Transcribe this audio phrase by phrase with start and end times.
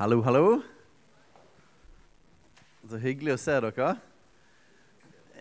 [0.00, 0.62] Hallo, hallo.
[2.88, 3.90] Så hyggelig å se dere.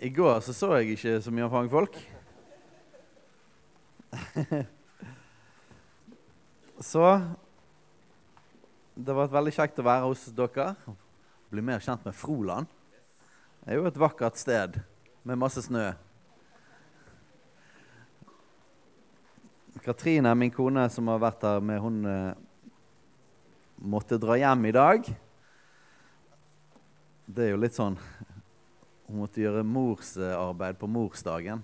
[0.03, 1.95] I går så, så jeg ikke så mye av fagfolk.
[6.91, 7.05] så
[8.99, 10.67] det har vært veldig kjekt å være hos dere.
[11.47, 12.67] Bli mer kjent med Froland.
[13.63, 14.81] Det er jo et vakkert sted
[15.23, 15.95] med masse snø.
[19.87, 22.35] Katrine, min kone som har vært her med, hun eh,
[23.81, 25.07] måtte dra hjem i dag.
[27.25, 27.97] Det er jo litt sånn
[29.07, 31.59] Hun måtte gjøre morsarbeid på morsdagen.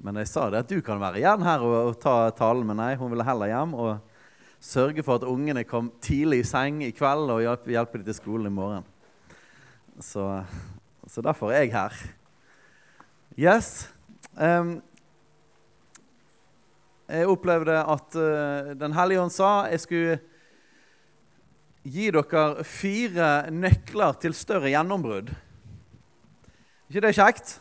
[0.00, 2.76] Men jeg sa det at du kan være igjen her og, og ta talen, med
[2.76, 4.20] nei, hun ville heller hjem og
[4.60, 8.18] sørge for at ungene kom tidlig i seng i kveld og hjelpe, hjelpe dem til
[8.18, 8.84] skolen i morgen.
[10.00, 10.26] Så,
[11.08, 11.96] så derfor er jeg her.
[13.40, 13.88] Yes.
[14.36, 14.80] Um,
[17.08, 20.18] jeg opplevde at uh, Den hellige ånd sa jeg skulle
[21.80, 25.30] gi dere fire nøkler til større gjennombrudd.
[26.90, 27.58] ikke det kjekt?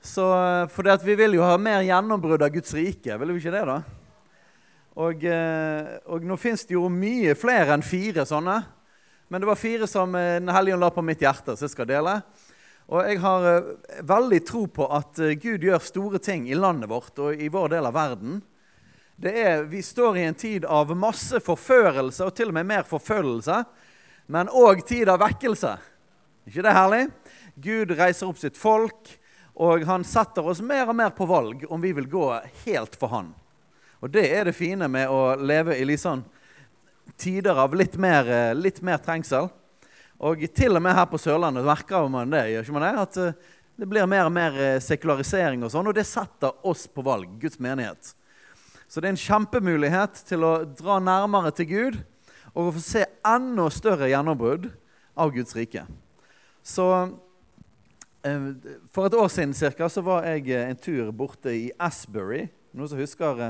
[0.00, 3.18] Så, uh, for vi vil jo ha mer gjennombrudd av Guds rike.
[3.18, 3.80] Vil vi ikke det, da?
[4.96, 8.60] Og, uh, og nå fins det jo mye flere enn fire sånne.
[9.28, 12.20] Men det var fire som Den hellige la på mitt hjerte, så jeg skal dele.
[12.86, 13.64] Og jeg har
[14.06, 17.88] veldig tro på at Gud gjør store ting i landet vårt og i vår del
[17.88, 18.38] av verden.
[19.22, 23.62] Er, vi står i en tid av masse forførelse og til og med mer forfølgelse.
[24.28, 25.76] Men òg tid av vekkelse.
[26.46, 27.06] ikke det herlig?
[27.54, 29.08] Gud reiser opp sitt folk,
[29.56, 32.26] og han setter oss mer og mer på valg om vi vil gå
[32.66, 33.32] helt for han.
[34.04, 36.26] Og det er det fine med å leve i litt sånn
[37.16, 39.48] tider av litt mer, litt mer trengsel.
[40.20, 42.50] Og til og med her på Sørlandet merker man det.
[42.50, 42.92] gjør ikke man det?
[43.00, 47.04] At eh, det blir mer og mer sekularisering, og sånn, og det setter oss på
[47.04, 48.14] valg, Guds menighet.
[48.86, 51.98] Så det er en kjempemulighet til å dra nærmere til Gud
[52.54, 54.70] og få se enda større gjennombrudd
[55.18, 55.82] av Guds rike.
[56.62, 56.86] Så
[58.24, 58.48] eh,
[58.94, 62.46] For et år siden cirka, så var jeg en tur borte i Asbury.
[62.76, 63.44] Noen som husker,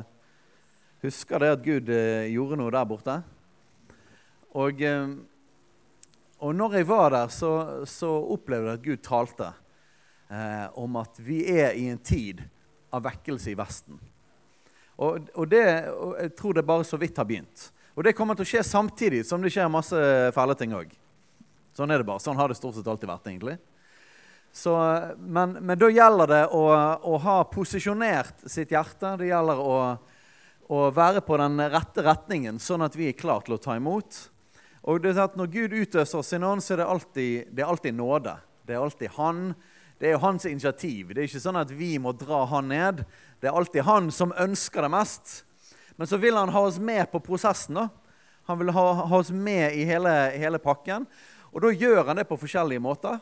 [1.04, 1.92] husker det at Gud
[2.32, 3.20] gjorde noe der borte?
[4.56, 4.82] Og
[6.38, 9.48] og når jeg var der, så, så opplevde jeg at Gud talte
[10.28, 12.42] eh, om at vi er i en tid
[12.92, 14.00] av vekkelse i Vesten.
[14.96, 17.70] Og, og, det, og, jeg tror det bare så vidt har begynt.
[17.96, 19.96] Og det kommer til å skje samtidig som det skjer masse
[20.36, 20.92] fæle ting òg.
[21.76, 22.22] Sånn er det bare.
[22.24, 23.58] Sånn har det stort sett alltid vært, egentlig.
[24.56, 24.72] Så,
[25.20, 26.62] men, men, da gjelder det å,
[27.04, 29.12] å, ha posisjonert sitt hjerte.
[29.20, 29.74] Det gjelder å,
[30.72, 34.22] å være på den rette retningen, sånn at vi er klar til å ta imot.
[34.88, 37.72] Og det er at Når Gud utøser sin ånd, så er det alltid, det er
[37.74, 38.36] alltid nåde.
[38.64, 39.50] Det er alltid han.
[39.98, 41.14] Det er jo hans initiativ.
[41.14, 43.04] Det er ikke sånn at vi må dra han ned.
[43.40, 45.38] Det er alltid han som ønsker det mest.
[45.96, 47.78] Men så vil han ha oss med på prosessen.
[47.80, 47.88] da.
[48.46, 51.06] Han vil ha, ha oss med i hele, hele, pakken.
[51.50, 53.18] Og da gjør han det på forskjellige måter.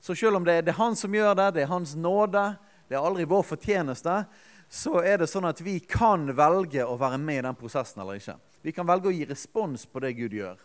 [0.00, 2.44] Så selv om det det er han som gjør det, det er hans nåde,
[2.88, 4.22] det er aldri vår fortjeneste,
[4.68, 8.20] så er det sånn at vi kan velge å være med i den prosessen eller
[8.20, 8.36] ikke.
[8.62, 10.60] Vi kan velge å gi respons på det Gud gjør.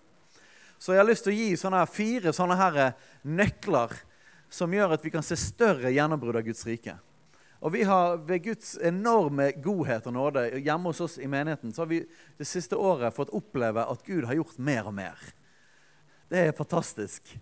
[0.79, 3.95] Så jeg har lyst til å gi sånne fire sånne her eh, nøkler
[4.49, 6.95] som gjør at vi kan se større gjennombrudd av Guds rike.
[7.59, 11.83] Og vi har Ved Guds enorme godhet og nåde hjemme hos oss i menigheten så
[11.83, 12.03] har vi
[12.39, 15.19] det siste året fått oppleve at Gud har gjort mer og mer.
[16.29, 17.33] Det er fantastisk.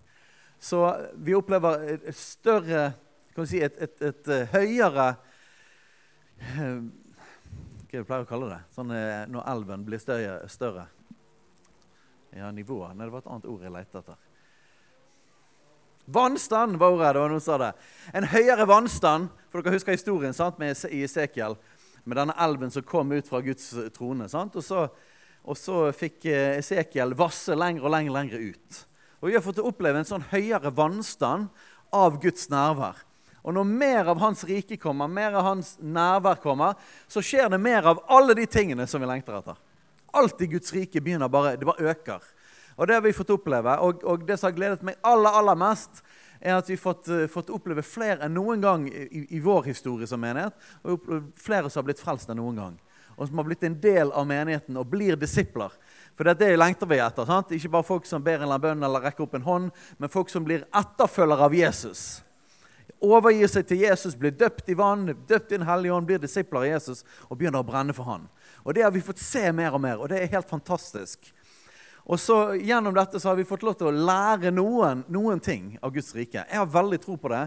[0.59, 0.81] Så
[1.13, 2.91] vi opplever et større
[3.37, 5.03] kan vi si, et, et, et, et eh, høyere
[6.41, 8.57] eh, Hva er det pleier å kalle det?
[8.73, 10.87] Sånn når elven blir større.
[12.33, 12.97] Ja, nivået.
[12.97, 14.26] Nei, det var et annet ord jeg lette etter.
[16.07, 17.13] Vannstand var ordet.
[17.13, 17.73] det var noen sa det.
[18.15, 19.27] En høyere vannstand.
[19.51, 21.57] For dere husker historien sant, med Esekiel,
[22.07, 24.29] med denne elven som kom ut fra Guds trone.
[24.31, 24.55] Sant?
[24.55, 24.85] Og, så,
[25.43, 28.79] og så fikk eh, Esekiel vasse lenger og lenger, lenger ut.
[29.19, 31.51] Og Vi har fått oppleve en sånn høyere vannstand
[31.95, 33.03] av Guds nærvær.
[33.43, 37.59] Og når mer av Hans rike kommer, mer av Hans nærvær kommer, så skjer det
[37.63, 39.59] mer av alle de tingene som vi lengter etter.
[40.15, 42.23] Alt i Guds rike begynner bare, det bare øker.
[42.77, 43.73] Og Det har vi fått oppleve.
[43.81, 46.03] Og, og det som har gledet meg aller, aller mest,
[46.37, 49.65] er at vi har fått, uh, fått oppleve flere enn noen gang i, i, vår
[49.71, 50.53] historie som menighet.
[50.85, 51.07] Og
[51.41, 52.75] flere som har blitt frelst enn noen gang.
[53.17, 55.73] Og som har blitt en del av menigheten og blir disipler.
[56.13, 57.25] For det er det lengter vi etter.
[57.25, 57.51] sant?
[57.53, 60.45] Ikke bare folk som ber en bønn eller rekker opp en hånd, men folk som
[60.45, 62.05] blir etterfølgere av Jesus.
[63.03, 66.63] Overgir seg til Jesus, blir døpt i vann, døpt i Den hellige ånd, blir disipler
[66.63, 68.29] av Jesus og begynner å brenne for han.
[68.65, 71.33] Og Det har vi fått se mer og mer, og det er helt fantastisk.
[72.07, 75.73] Og så Gjennom dette så har vi fått lov til å lære noen, noen ting
[75.83, 76.45] av Guds rike.
[76.47, 77.43] Jeg har veldig tro på det.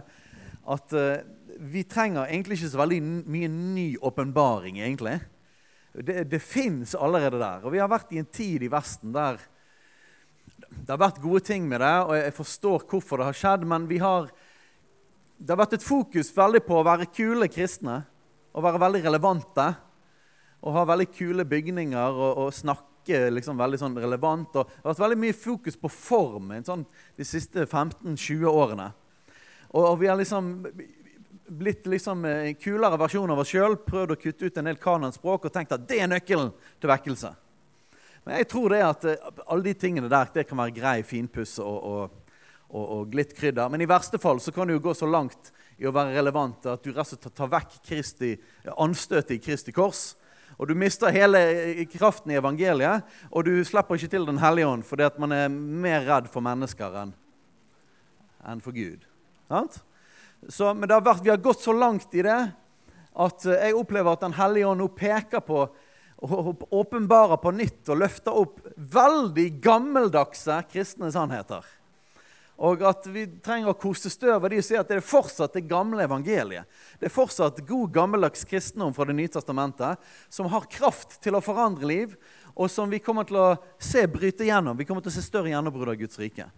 [0.71, 1.23] At uh,
[1.57, 5.17] vi trenger egentlig ikke så veldig mye ny åpenbaring, egentlig.
[5.97, 7.65] Det, det fins allerede der.
[7.65, 9.41] Og vi har vært i en tid i Vesten der
[10.71, 13.87] det har vært gode ting med det, og jeg forstår hvorfor det har skjedd, men
[13.89, 14.29] vi har,
[15.39, 18.03] det har vært et fokus veldig på å være kule kristne.
[18.51, 19.67] Å være veldig relevante.
[20.61, 24.57] Og ha veldig kule bygninger og, og snakke liksom veldig sånn relevant.
[24.57, 26.87] Og det har vært veldig mye fokus på form sånn,
[27.17, 28.91] de siste 15-20 årene.
[29.71, 30.65] Og, og, vi har liksom
[31.51, 35.47] blitt liksom en kulere versjon av oss sjøl, prøvd å kutte ut en del kanonspråk
[35.47, 37.33] og tenkt at det er nøkkelen til vekkelse.
[38.25, 41.57] Men jeg tror det at eh, alle de tingene der det kan være grei finpuss
[41.63, 42.35] og, og,
[42.69, 43.35] og, og litt.
[43.43, 46.67] Men i verste fall så kan det jo gå så langt i å være relevant
[46.69, 48.35] at du rett og slett tar vekk Kristi,
[48.77, 50.15] anstøtet i Kristi kors.
[50.61, 54.69] Og du mister hele eh, kraften i evangeliet, og du slipper ikke til Den hellige
[54.69, 57.15] ånd fordi at man er mer redd for mennesker enn,
[58.45, 59.07] enn for Gud.
[60.49, 62.41] Så, men har vært, vi har gått så langt i det
[63.11, 65.65] at eh, jeg opplever at Den hellige ånd nå peker på
[66.21, 71.65] og åpenbarer på nytt og løfter opp veldig gammeldagse kristne sannheter.
[72.61, 75.55] Og at vi trenger å kose støv av de og si at det er fortsatt
[75.57, 76.69] det gamle evangeliet.
[77.01, 81.45] Det er fortsatt god, gammeldags kristendom fra Det nye testamentet som har kraft til å
[81.45, 82.17] forandre liv,
[82.53, 83.49] og som vi kommer til å
[83.81, 84.77] se bryte gjennom.
[84.77, 86.51] Vi kommer til å se større gjennombrudd av Guds rike.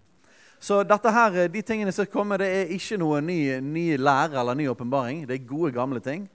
[0.62, 4.58] Så dette her, de tingene som kommer, det er ikke noe ny, ny lære eller
[4.58, 5.24] ny åpenbaring.
[5.26, 6.28] Det er gode, gamle ting.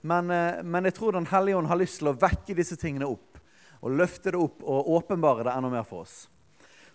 [0.00, 3.08] Men, eh, men, jeg tror Den hellige ånd har lyst til å vekke disse tingene
[3.08, 3.38] opp.
[3.82, 6.28] Og løfte det opp og åpenbare det enda mer for oss.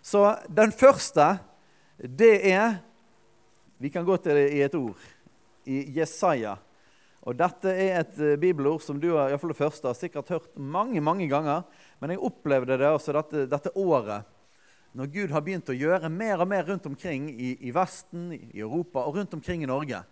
[0.02, 1.38] Så den første,
[2.08, 2.78] det er
[3.78, 5.00] Vi kan gå til det i et ord.
[5.66, 6.54] I Jesaja.
[7.24, 10.56] Og Dette er et eh, bibelord som du i fall det første, har sikkert hørt
[10.56, 11.64] mange mange ganger.
[12.00, 14.30] Men jeg opplevde det også dette, dette året
[14.94, 18.60] når Gud har begynt å gjøre mer og mer rundt omkring i, i Vesten, i
[18.62, 20.04] Europa og rundt omkring i Norge.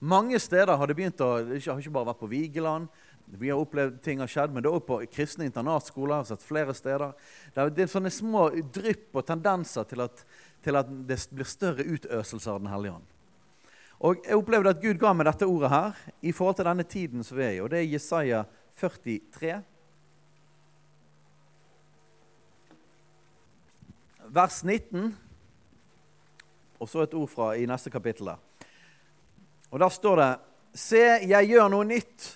[0.00, 2.88] Mange steder har det begynt å Det har ikke bare vært på Vigeland.
[3.24, 6.22] Vi har opplevd ting har skjedd, men det er også på kristne internatskoler.
[6.22, 7.12] har sett flere steder.
[7.54, 10.24] Er, det er sånne små drypp og tendenser til at,
[10.64, 13.10] til at det blir større utøselse av Den hellige ånd.
[14.04, 17.24] Og Jeg opplevde at Gud ga meg dette ordet her i forhold til denne tiden
[17.24, 17.60] som vi er i.
[17.62, 18.44] Og det er Jesaja
[18.80, 19.62] 43.
[24.34, 25.14] Vers 19,
[26.80, 28.32] og så et ord fra i neste kapittel.
[29.70, 30.32] Og Der står det
[30.74, 32.32] Se, jeg gjør noe nytt.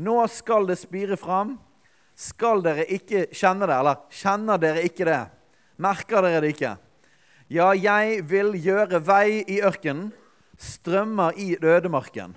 [0.00, 1.58] Nå skal det spire fram.
[2.16, 3.76] Skal dere ikke kjenne det?
[3.76, 5.20] Eller kjenner dere ikke det?
[5.84, 6.72] Merker dere det ikke?
[7.46, 10.08] Ja, jeg vil gjøre vei i ørkenen,
[10.58, 12.34] strømmer i ødemarken.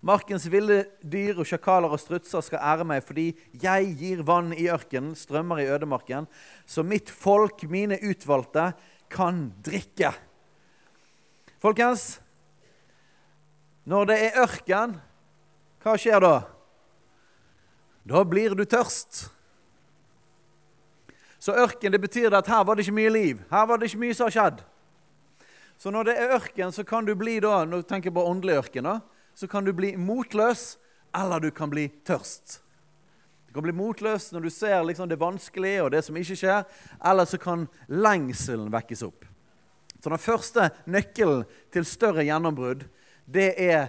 [0.00, 3.26] Markens ville dyr og sjakaler og strutser skal ære meg fordi
[3.60, 6.24] jeg gir vann i ørkenen, strømmer i ødemarken,
[6.64, 8.70] så mitt folk, mine utvalgte,
[9.12, 10.14] kan drikke.
[11.60, 12.22] Folkens,
[13.84, 14.96] når det er ørken,
[15.84, 16.36] hva skjer da?
[18.08, 19.26] Da blir du tørst.
[21.38, 23.42] Så ørken det betyr at her var det ikke mye liv.
[23.50, 24.62] Her var det ikke mye som har skjedd.
[25.78, 28.88] Så når det er ørken, så kan du bli da, du tenker på åndelig ørken,
[28.88, 28.98] da,
[29.38, 30.72] så kan du bli motløs,
[31.14, 32.58] eller du kan bli tørst.
[33.46, 36.66] Du kan bli motløs når du ser liksom det vanskelige og det som ikke skjer,
[36.98, 39.24] eller så kan lengselen vekkes opp.
[40.02, 42.84] Så den første nøkkelen til større gjennombrudd
[43.28, 43.88] det er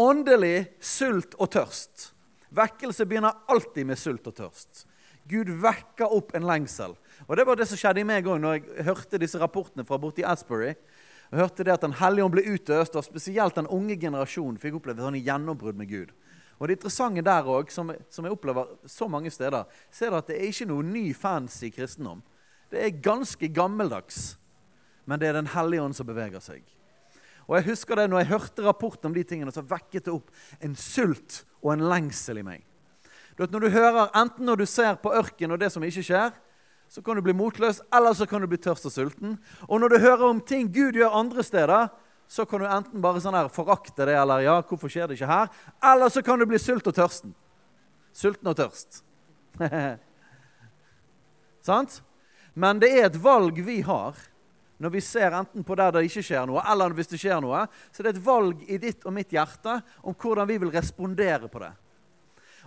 [0.00, 2.10] åndelig sult og tørst.
[2.54, 4.86] Vekkelse begynner alltid med sult og tørst.
[5.30, 6.96] Gud vekka opp en lengsel.
[7.28, 9.98] Og Det var det som skjedde i meg òg når jeg hørte disse rapportene fra
[10.02, 10.74] borti Asbury.
[11.30, 14.80] Jeg hørte det at Den hellige ånd ble utøst, og spesielt den unge generasjonen fikk
[14.80, 16.10] oppleve sånne gjennombrudd med Gud.
[16.58, 20.36] Og Det interessante der òg, som, som, jeg opplever så mange steder, ser at det
[20.36, 22.20] er ikke noe ny fancy kristendom.
[22.70, 24.36] Det er ganske gammeldags,
[25.06, 26.62] men det er Den hellige ånd som beveger seg.
[27.48, 30.28] Og jeg husker det, når jeg hørte rapporten om de tingene, så vekket det opp
[30.60, 32.66] en sult og en lengsel i meg.
[33.40, 36.02] Du vet, når du hører, Enten når du ser på ørken og det som ikke
[36.04, 36.34] skjer,
[36.92, 39.38] så kan du bli motløs, eller så kan du bli tørst og sulten.
[39.64, 41.88] Og når du hører om ting Gud gjør andre steder,
[42.28, 45.30] så kan du enten bare sånn her forakte det, eller ja, hvorfor skjer det ikke
[45.32, 45.48] her?
[45.80, 47.32] Eller så kan du bli sult og tørsten.
[48.12, 49.00] Sulten og tørst.
[51.70, 52.02] Sant?
[52.52, 54.20] Men det er et valg vi har
[54.84, 57.64] når vi ser enten på der det ikke skjer noe, eller hvis det skjer noe,
[57.88, 61.48] så det er et valg i ditt og mitt hjerte om hvordan vi vil respondere
[61.48, 61.78] på det.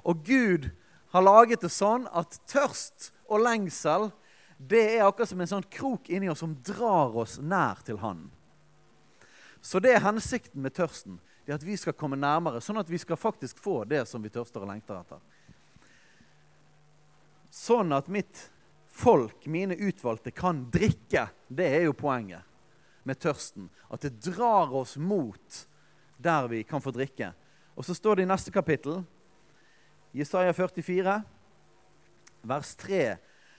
[0.03, 0.69] Og Gud
[1.13, 4.09] har laget det sånn at tørst og lengsel
[4.57, 8.29] det er akkurat som en sånn krok inni oss som drar oss nær til Han.
[9.63, 11.19] Så det er hensikten med tørsten.
[11.43, 14.23] Det er At vi skal komme nærmere, sånn at vi skal faktisk få det som
[14.23, 15.19] vi tørster og lengter etter.
[17.51, 18.49] Sånn at mitt
[18.87, 21.27] folk, mine utvalgte, kan drikke.
[21.47, 22.43] Det er jo poenget
[23.03, 23.69] med tørsten.
[23.91, 25.67] At det drar oss mot
[26.17, 27.33] der vi kan få drikke.
[27.75, 29.03] Og så står det i neste kapittel,
[30.13, 31.21] Jesaja 44,
[32.45, 33.15] vers 3.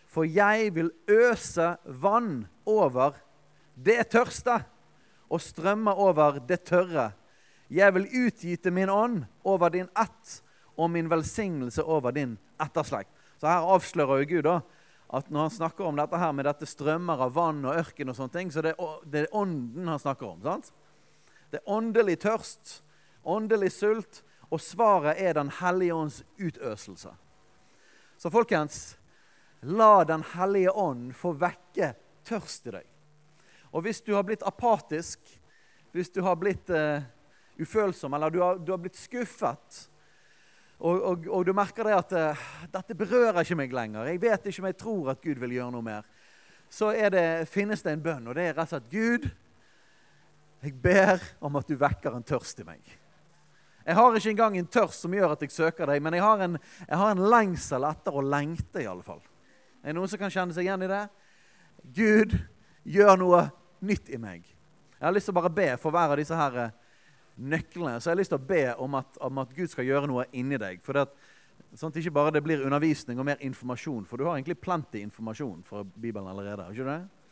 [0.07, 3.17] For jeg vil øse vann over
[3.75, 4.61] det tørste
[5.27, 7.11] og strømme over det tørre.
[7.71, 10.37] Jeg vil utgyte min ånd over din ett
[10.77, 13.11] og min velsignelse over din etterslekt.
[13.41, 14.61] Så her avslører jo Gud da,
[15.15, 18.19] at når han snakker om dette her med dette strømmer av vann og ørken, og
[18.19, 18.77] sånne ting, så det,
[19.11, 20.41] det er ånden han snakker om.
[20.43, 20.71] sant?
[21.51, 22.79] Det er åndelig tørst,
[23.27, 24.23] åndelig sult,
[24.55, 27.11] og svaret er Den hellige ånds utøselse.
[28.17, 28.97] Så folkens,
[29.61, 31.95] la Den hellige ånd få vekke
[32.25, 32.87] tørst i deg.
[33.75, 35.19] Og hvis du har blitt apatisk,
[35.93, 37.03] hvis du har blitt uh,
[37.59, 39.89] ufølsom, eller du har, du har blitt skuffet
[40.79, 44.11] og, og, og, du merker det at uh, dette berører ikke meg lenger.
[44.11, 46.09] Jeg vet ikke om jeg tror at Gud vil gjøre noe mer.
[46.71, 49.29] Så det, finnes det en bønn, og det er rett og slett Gud,
[50.65, 52.83] jeg ber om at du vekker en tørst i meg.
[53.85, 56.43] Jeg har ikke engang en tørst som gjør at jeg søker deg, men jeg har
[56.47, 56.57] en,
[56.89, 59.21] jeg har en lengsel etter å lengte, i alle fall.
[59.83, 61.03] Er det noen som kan kjenne seg igjen i det?
[61.95, 62.33] Gud,
[62.89, 63.43] gjør noe
[63.85, 64.47] nytt i meg.
[64.97, 66.73] Jeg har lyst til å bare be for hver av disse her eh,
[67.37, 67.99] nøklene.
[68.01, 70.25] Så jeg har lyst til å be om at, om at Gud skal gjøre noe
[70.33, 70.81] inni deg.
[70.87, 71.05] For det,
[71.77, 74.07] sånn at ikke bare det blir undervisning og mer informasjon.
[74.09, 76.71] For du har egentlig plenty informasjon fra Bibelen allerede.
[76.73, 77.24] ikke det?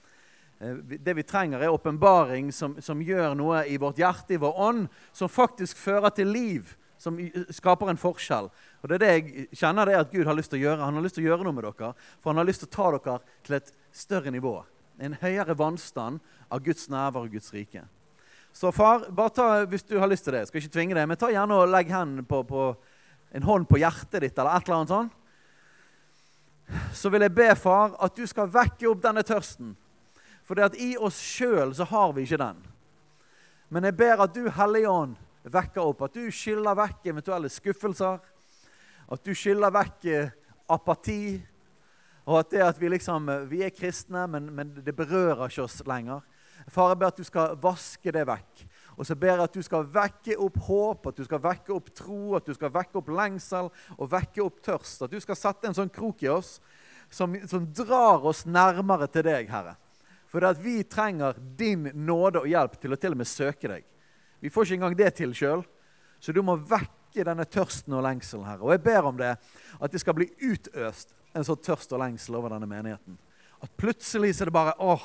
[0.62, 4.60] Eh, det vi trenger, er åpenbaring som, som, gjør noe i vårt hjerte, i vår
[4.68, 6.76] ånd, som faktisk fører til liv.
[7.02, 7.16] Som
[7.50, 8.46] skaper en forskjell.
[8.78, 10.84] Og det er det jeg kjenner det at Gud har lyst til å gjøre.
[10.84, 11.88] Han har lyst til å gjøre noe med dere,
[12.22, 14.52] for han har lyst til å ta dere til et større nivå.
[15.02, 17.82] En høyere vannstand av Guds nærvær og Guds rike.
[18.54, 21.18] Så far, bare ta, hvis du har lyst til det, skal ikke tvinge deg, men
[21.18, 21.90] ta gjerne og legg
[22.28, 22.68] på, på,
[23.32, 25.18] en hånd på hjertet ditt, eller et eller annet sånt.
[26.94, 29.72] Så vil jeg be, far, at du skal vekke opp denne tørsten.
[30.52, 32.58] For det at i oss sjøl så har vi ikke den.
[33.72, 35.14] Men jeg ber at du, Hellige Ånd,
[35.48, 36.02] vekker opp.
[36.04, 38.18] At du skyller vekk eventuelle skuffelser.
[39.08, 40.34] At du skyller vekk eh,
[40.68, 41.38] apati.
[42.26, 45.64] Og at det at vi liksom, eh, vi er kristne, men, men det berører ikke
[45.64, 46.20] oss lenger.
[46.68, 48.64] Far, jeg ber at du skal vaske det vekk.
[48.98, 51.88] Og så ber jeg at du skal vekke opp håp, at du skal vekke opp
[51.96, 55.08] tro, at du skal vekke opp lengsel og vekke opp tørst.
[55.08, 56.58] At du skal sette en sånn krok i oss
[57.08, 59.78] som, som drar oss nærmere til deg, Herre.
[60.32, 63.84] For at vi trenger din nåde og hjelp til å til og med søke deg.
[64.40, 65.60] Vi får ikke engang det til sjøl,
[66.22, 68.62] så du må vekke denne tørsten og lengselen, her.
[68.64, 69.34] Og jeg ber om det,
[69.78, 73.18] at det skal bli utøst en sånn tørst og lengsel over denne menigheten.
[73.62, 75.04] At plutselig så er det bare åh,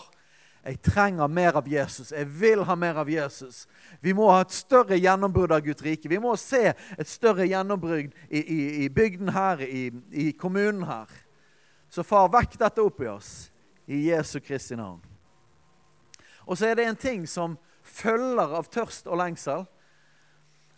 [0.67, 2.09] jeg trenger mer av Jesus.
[2.11, 3.65] Jeg vil ha mer av Jesus.
[4.03, 6.09] Vi må ha et større gjennombrudd av Guds rike.
[6.11, 11.11] Vi må se et større gjennombrudd i, i, i bygden her, i, i, kommunen her.
[11.87, 13.31] Så far, vekk dette opp i oss.
[13.87, 14.99] I Jesu Kristi navn.
[16.47, 19.65] Og så er det en ting som følger av tørst og lengsel,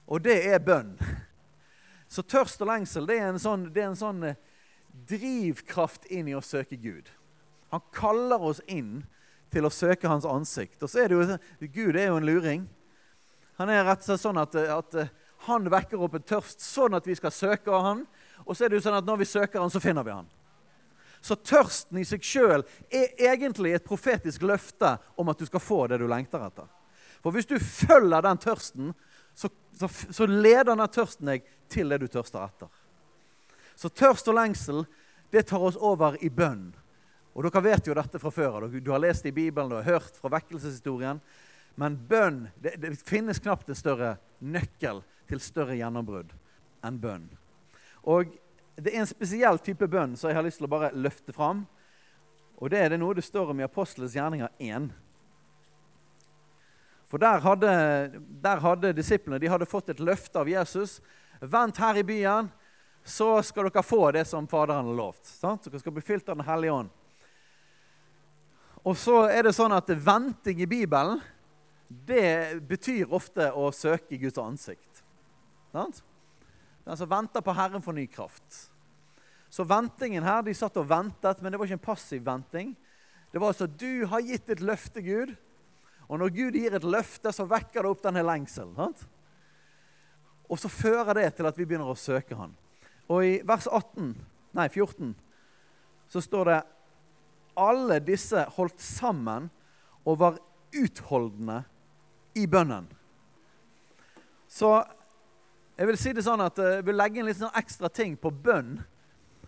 [0.09, 0.95] og det er bønn.
[2.09, 4.39] Så tørst og lengsel det er en sånn, er en sånn eh,
[5.09, 7.11] drivkraft inn i å søke Gud.
[7.69, 9.03] Han kaller oss inn
[9.53, 10.81] til å søke hans ansikt.
[10.81, 11.37] Og så er det jo,
[11.69, 12.65] Gud er jo en luring.
[13.61, 15.13] Han er rett og slett sånn at, at eh,
[15.45, 18.03] han vekker opp en tørst sånn at vi skal søke av han.
[18.47, 20.29] Og så er det jo sånn at når vi søker han, så finner vi han.
[21.21, 25.85] Så tørsten i seg sjøl er egentlig et profetisk løfte om at du skal få
[25.91, 26.67] det du lengter etter.
[27.19, 28.93] For hvis du følger den tørsten,
[29.35, 32.71] så, så, så leder den tørsten deg til det du tørster etter.
[33.75, 34.83] Så tørst og lengsel,
[35.31, 36.71] det tar oss over i bønn.
[37.35, 38.67] Og Dere vet jo dette fra før.
[38.67, 41.21] Du har lest det i Bibelen, har hørt fra vekkelseshistorien.
[41.79, 46.33] Men bønn det, det finnes knapt en større nøkkel til større gjennombrudd
[46.83, 47.29] enn bønn.
[48.09, 48.33] Og
[48.79, 51.65] Det er en spesiell type bønn som jeg har lyst til å bare løfte fram.
[52.59, 54.89] Og Det er det noe det står om i Apostles gjerninger 1.
[57.09, 57.71] For der hadde,
[58.43, 60.99] der hadde disiplene de hadde fått et løfte av Jesus.
[61.41, 62.51] Vent her i byen,
[63.03, 65.25] så skal dere få det som Faderen har lovt.
[65.25, 65.65] Sant?
[65.65, 66.91] Dere skal bli fylt av Den hellige ånd.
[68.83, 71.19] Og så er det sånn at venting i Bibelen
[71.89, 75.01] det betyr ofte å søke Guds ansikt.
[75.73, 76.03] Sant?
[76.89, 78.69] Altså venter på Herren for ny kraft.
[79.49, 82.75] Så ventingen her, De satt og ventet, men det var ikke en passiv venting.
[83.31, 85.35] Det var altså du har gitt et løfte, Gud.
[86.09, 88.95] Og når Gud gir et løfte, så vekker det opp denne lengselen.
[90.49, 92.55] Og så fører det til at vi begynner å søke Han.
[93.09, 94.13] Og i vers 18,
[94.57, 95.13] nei 14
[96.09, 96.59] så står det
[97.59, 99.49] alle disse holdt sammen
[100.07, 100.39] og var
[100.73, 101.59] utholdende
[102.37, 102.87] i bønnen.
[104.49, 104.71] Så
[105.79, 108.17] jeg vil si det sånn at eh, jeg vil legge inn litt sånn ekstra ting
[108.19, 108.81] på bønn.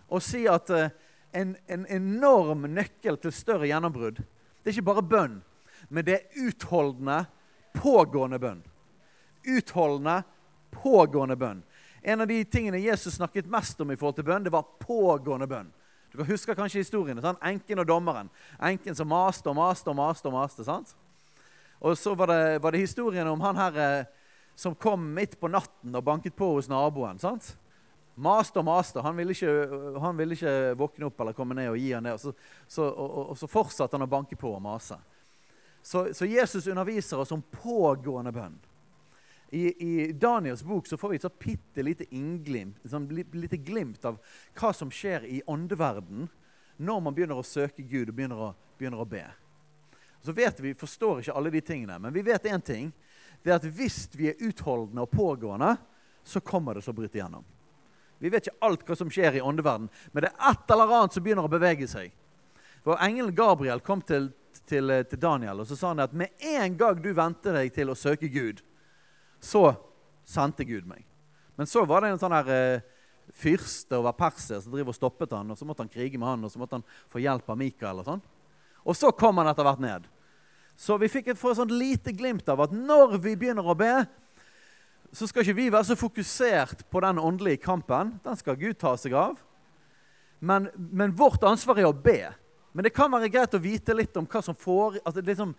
[0.07, 0.93] Og si at eh,
[1.35, 5.37] en, en enorm nøkkel til større gjennombrudd Det er ikke bare bønn,
[5.89, 7.25] men det er utholdende,
[7.75, 8.61] pågående bønn.
[9.47, 10.21] Utholdende,
[10.71, 11.63] pågående bønn.
[12.01, 15.49] En av de tingene Jesus snakket mest om i forhold til bønn, det var pågående
[15.49, 15.71] bønn.
[16.11, 17.23] Du kan huske kanskje historiene.
[17.23, 17.39] Sant?
[17.43, 18.31] Enken og dommeren.
[18.59, 20.27] Enken som maste og maste og maste.
[20.27, 20.95] Og maste, sant?
[21.79, 24.09] Og så var det, var det historien om han her eh,
[24.55, 27.19] som kom midt på natten og banket på hos naboen.
[27.19, 27.55] sant?
[28.15, 29.01] Maste og maste.
[29.01, 32.17] Han ville, ikke, han ville ikke våkne opp eller komme ned og gi han det.
[32.17, 32.33] Og så,
[32.67, 34.99] så, og, og så fortsatte han å banke på og mase.
[35.81, 38.59] Så, så Jesus underviser oss om pågående bønn.
[39.51, 44.05] I, I, Daniels bok så får vi et så bitte lite innglimt, sånn lite glimt
[44.07, 44.21] av
[44.55, 46.29] hva som skjer i åndeverden
[46.79, 49.25] når man begynner å søke Gud og begynner å, begynner å be.
[50.23, 52.93] Så vet Vi forstår ikke alle de tingene, men vi vet én ting.
[53.41, 55.75] Det er at Hvis vi er utholdende og pågående,
[56.23, 57.45] så kommer det til å bryte igjennom.
[58.21, 61.15] Vi vet ikke alt hva som skjer i åndeverden, men det er et eller annet
[61.15, 62.11] som begynner å bevege seg.
[62.85, 64.29] For Engelen Gabriel kom til,
[64.69, 67.89] til, til Daniel og så sa han at med en gang du venter deg til
[67.89, 68.61] å søke Gud,
[69.41, 69.71] så
[70.27, 71.01] sendte Gud meg.
[71.57, 72.85] Men så var det en sånn her eh,
[73.33, 76.45] fyrste over Persia som driver og stoppet han, og så måtte han krige med han,
[76.45, 78.01] og så måtte han få hjelp av Mikael.
[78.01, 78.23] Og sånn.
[78.81, 80.07] Og så kom han etter hvert ned.
[80.81, 84.01] Så vi fikk et, for sånt lite glimt av at når vi begynner å be,
[85.13, 88.15] så skal ikke vi være så fokusert på den åndelige kampen.
[88.23, 89.35] Den skal Gud ta seg av.
[90.41, 92.31] Men, men vårt ansvar er å be.
[92.71, 95.33] Men det kan være greit å vite litt om hva som får altså det, er
[95.33, 95.51] liksom,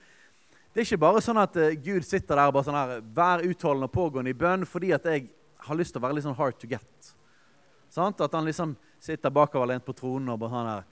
[0.72, 3.44] det, er ikke bare sånn at uh, Gud sitter der og bare sånn her, vær
[3.46, 5.28] utholdende og pågående i bønn fordi at jeg
[5.68, 7.12] har lyst til å være litt sånn hard to get.
[7.92, 8.24] Sant?
[8.24, 10.88] At han liksom sitter bakoverlent på tronen og bare sånn her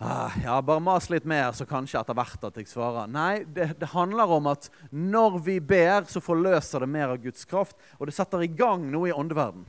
[0.00, 3.08] Ah, ja, bare mas litt mer, så kanskje etter hvert at jeg svarer.
[3.10, 7.42] Nei, det, det, handler om at når vi ber, så forløser det mer av Guds
[7.50, 7.74] kraft.
[7.98, 9.66] Og det setter i gang noe i åndeverden.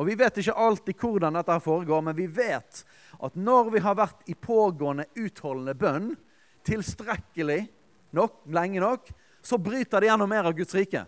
[0.00, 2.80] Og Vi vet ikke alltid hvordan dette foregår, men vi vet
[3.20, 6.08] at når vi har vært i pågående, utholdende bønn
[6.64, 7.60] tilstrekkelig
[8.16, 9.12] nok, lenge nok,
[9.44, 11.04] så bryter det gjennom mer av Guds rike.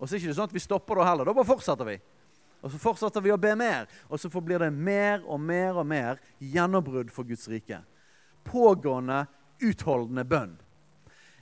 [0.00, 1.28] Og så er det ikke sånn at vi stopper da heller.
[1.28, 1.98] Da bare fortsetter vi.
[2.66, 5.86] Og så fortsetter vi å be mer, og så blir det mer og mer og
[5.86, 7.78] mer gjennombrudd for Guds rike.
[8.42, 9.20] Pågående,
[9.62, 10.56] utholdende bønn.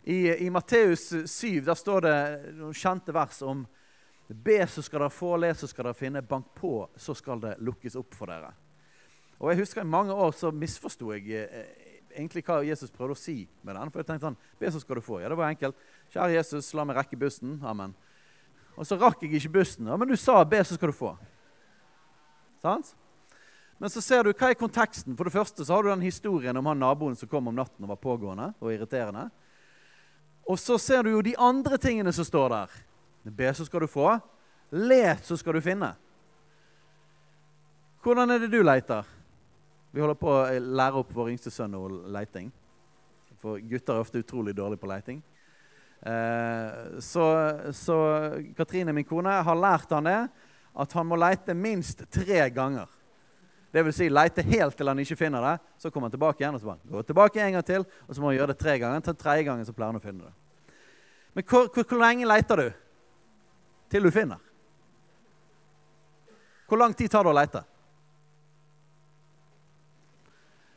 [0.04, 2.18] I, i Matteus 7 der står det
[2.58, 3.64] noen kjente vers om
[4.28, 6.22] Be, så skal dere få, les, så skal dere finne.
[6.24, 8.52] Bank på, så skal det lukkes opp for dere.
[9.40, 11.84] Og jeg husker I mange år så misforsto jeg eh,
[12.14, 13.92] egentlig hva Jesus prøvde å si med den.
[13.92, 15.20] For jeg tenkte sånn, Be, så skal du få.
[15.20, 15.80] Ja, det var enkelt.
[16.12, 17.58] Kjære Jesus, la meg rekke bussen.
[17.64, 17.96] Amen.
[18.74, 19.86] Og så rakk jeg ikke bussen.
[19.86, 21.14] Ja, men du sa be, så skal du få.
[22.62, 22.94] Sant?
[23.78, 25.16] Men så ser du, hva er konteksten?
[25.18, 27.84] For det første så har du den historien om han naboen som kom om natten
[27.84, 29.28] og var pågående og irriterende.
[30.48, 32.78] Og så ser du jo de andre tingene som står der.
[33.24, 34.08] Be, så skal du få.
[34.74, 35.94] Let, så skal du finne.
[38.04, 39.06] Hvordan er det du leter?
[39.94, 42.50] Vi holder på å lære opp vår yngste sønn noe leiting.
[43.40, 45.22] For gutter er ofte utrolig dårlige på leiting.
[46.04, 47.26] Eh, så,
[47.72, 47.96] så,
[48.56, 50.18] Katrine, min kone, har lært han det
[50.74, 52.90] at han må leite minst tre ganger.
[53.74, 55.54] Det vil si leite helt til han ikke finner det.
[55.82, 58.22] Så kommer han tilbake igjen og så bare gå tilbake en gang til, og så
[58.22, 59.02] må han gjøre det tre ganger.
[59.06, 60.74] Til tredje gangen så pleier han å finne det.
[61.34, 62.68] Men hvor, hvor, hvor lenge leter du
[63.90, 64.42] til du finner?
[66.68, 67.64] Hvor lang tid tar det å leite?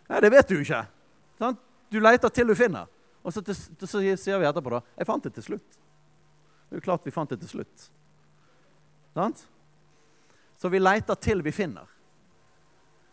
[0.08, 0.84] Nei, Det vet du ikke.
[1.38, 1.60] Sant?
[1.92, 2.88] Du leter til du finner.
[3.28, 5.80] Og så, til, så, sier vi etterpå da, 'Jeg fant det til slutt'.
[6.68, 7.90] Det er jo klart vi fant det til slutt.
[9.14, 9.48] Sant?
[10.58, 11.88] Så vi leter til vi finner.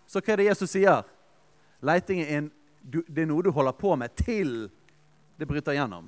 [0.07, 1.03] Så hva er det Jesus sier?
[1.83, 2.50] Leiting er, en,
[2.83, 4.70] det er noe du holder på med til
[5.38, 6.07] det bryter gjennom.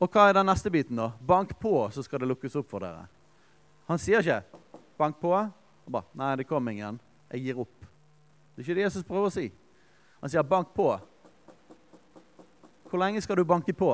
[0.00, 1.12] Og hva er den neste biten, da?
[1.20, 3.06] Bank på, så skal det lukkes opp for dere.
[3.86, 4.42] Han sier ikke
[4.98, 5.50] 'bank på'.
[5.86, 7.00] Og bare 'Nei, det kom ingen.
[7.30, 7.86] Jeg gir opp'.
[8.56, 9.52] Det er ikke det Jesus prøver å si.
[10.20, 11.09] Han sier 'bank på'.
[12.90, 13.92] Hvor lenge skal du banke på?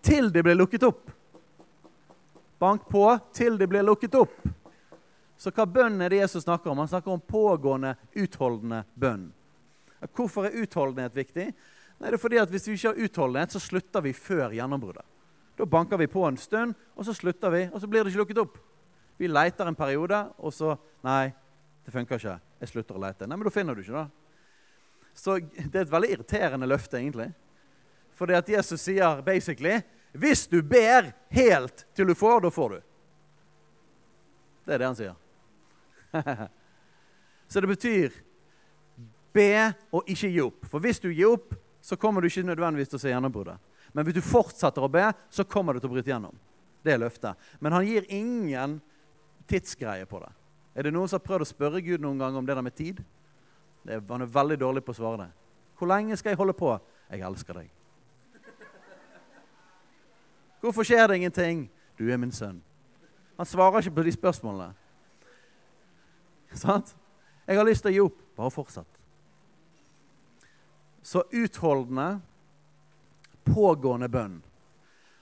[0.00, 1.10] Til det blir lukket opp.
[2.60, 4.36] Bank på til det blir lukket opp.
[5.40, 6.82] Så hva bønn er det Jesus snakker om?
[6.82, 9.30] Han snakker om pågående, utholdende bønn.
[10.12, 11.46] Hvorfor er utholdenhet viktig?
[12.00, 15.04] Nei, det er fordi at Hvis vi ikke har utholdenhet, så slutter vi før gjennombruddet.
[15.56, 18.22] Da banker vi på en stund, og så slutter vi, og så blir det ikke
[18.22, 18.58] lukket opp.
[19.18, 21.32] Vi leter en periode, og så Nei,
[21.84, 22.40] det funker ikke.
[22.60, 23.24] Jeg slutter å lete.
[23.24, 24.08] Nei, men da finner du ikke, da.
[25.16, 27.30] Så det er et veldig irriterende løfte, egentlig.
[28.20, 29.78] For det at Jesus sier basically
[30.12, 32.80] hvis du ber helt til du får, da får du.
[34.66, 35.14] Det er det han sier.
[37.48, 38.18] så det betyr
[39.32, 40.68] be og ikke gi opp.
[40.68, 43.56] For hvis du gir opp, så kommer du ikke nødvendigvis til å se gjennombruddet.
[43.94, 46.36] Men hvis du fortsetter å be, så kommer du til å bryte gjennom.
[46.84, 47.38] Det er løftet.
[47.62, 48.78] Men han gir ingen
[49.50, 50.30] tidsgreie på det.
[50.76, 52.76] Er det noen som har prøvd å spørre Gud noen gang om det der med
[52.76, 53.00] tid?
[53.88, 55.30] Er, han er veldig dårlig på å svare det.
[55.78, 56.74] Hvor lenge skal jeg holde på?
[57.10, 57.70] Jeg elsker deg.
[60.60, 61.68] Hvorfor skjer det ingenting?
[61.98, 62.60] Du er min sønn.
[63.36, 64.74] Han svarer ikke på de spørsmålene.
[66.54, 66.94] Sant?
[67.46, 68.18] Jeg har lyst til å gi opp.
[68.36, 68.98] Bare fortsett.
[71.02, 72.20] Så utholdende,
[73.48, 74.38] pågående bønn.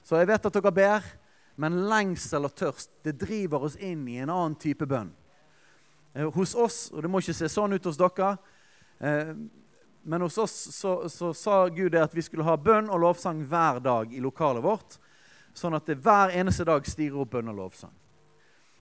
[0.03, 1.07] Så jeg vet at dere ber,
[1.59, 5.11] men lengsel og tørst det driver oss inn i en annen type bønn.
[6.15, 8.31] Eh, hos oss, og det må ikke se sånn ut hos dere,
[8.99, 9.35] eh,
[10.09, 13.43] men hos oss så, så sa Gud det at vi skulle ha bønn og lovsang
[13.47, 14.99] hver dag i lokalet vårt.
[15.57, 17.95] Sånn at det hver eneste dag stiger opp bønn og lovsang.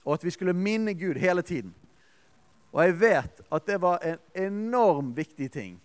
[0.06, 1.74] Og at vi skulle minne Gud hele tiden.
[2.72, 5.78] Og jeg vet at det var en enorm viktig ting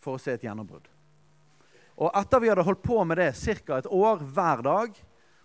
[0.00, 0.86] for å se et gjennombrudd.
[2.00, 3.78] Og etter vi hadde holdt på med det ca.
[3.78, 5.00] et år hver dag,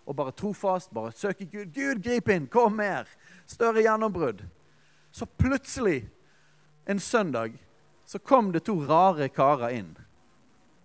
[0.06, 2.48] og bare trofast, bare søke Gud Gud, grip inn!
[2.48, 3.10] Kom mer!
[3.45, 4.45] Større gjennombrudd.
[5.12, 6.06] Så plutselig,
[6.86, 7.58] en søndag,
[8.06, 9.95] så kom det to rare karer inn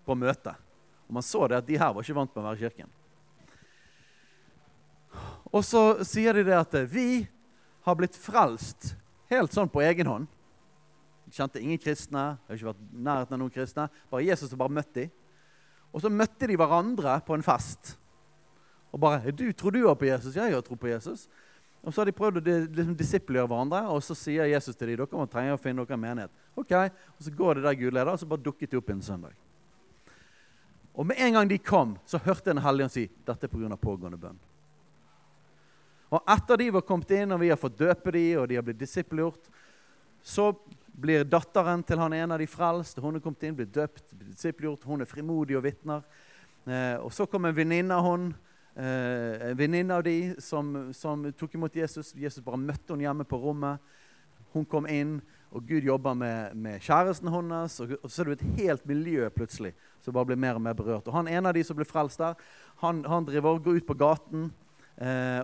[0.06, 0.56] på møtet.
[1.06, 2.90] Og man så det at de her var ikke vant med å være i kirken.
[5.50, 7.26] Og så sier de det at vi
[7.86, 8.94] har blitt frelst
[9.30, 10.28] helt sånn på egen hånd.
[11.30, 13.86] Jeg kjente ingen kristne, jeg har ikke vært nærheten av noen kristne.
[14.10, 15.10] Bare Jesus har bare møtt dem.
[15.90, 17.96] Og så møtte de hverandre på en fest.
[18.90, 21.28] Og bare 'Du, tror du på Jesus?' Jeg har tro på Jesus.'
[21.82, 24.96] Og så har de prøvd å liksom, disippelgjøre hverandre, og så sier Jesus til dem
[24.96, 26.72] 'Dere må trenge å finne dere en menighet.' Ok,
[27.18, 29.32] Og så går det der Gud leder, og så bare dukket de opp en søndag.
[30.94, 33.76] Og med en gang de kom, så hørte en hellige si 'Dette er pga.
[33.76, 34.49] pågående bønn'.
[36.10, 38.66] Og etter de var kommet inn, og vi har fått døpe de, og de har
[38.66, 39.46] blitt disippelgjort,
[40.26, 40.50] så
[41.00, 42.98] blir datteren til han ene av de frelst.
[43.00, 44.84] Hun er kommet inn, blitt døpt, blitt disippelgjort.
[44.90, 46.02] Hun er frimodig og vitner.
[46.66, 48.32] Eh, og så kom en venninne av hun,
[48.74, 52.12] eh, en venninne av de som, som, tok imot Jesus.
[52.18, 53.78] Jesus bare møtte henne hjemme på rommet.
[54.52, 55.20] Hun kom inn,
[55.54, 57.78] og Gud jobba med, med, kjæresten hennes.
[57.80, 60.74] Og, og, så er det et helt miljø plutselig som bare blir mer og mer
[60.74, 61.06] berørt.
[61.06, 62.34] Og han ene av de som ble frelst der,
[62.82, 64.50] han, han driver og går ut på gaten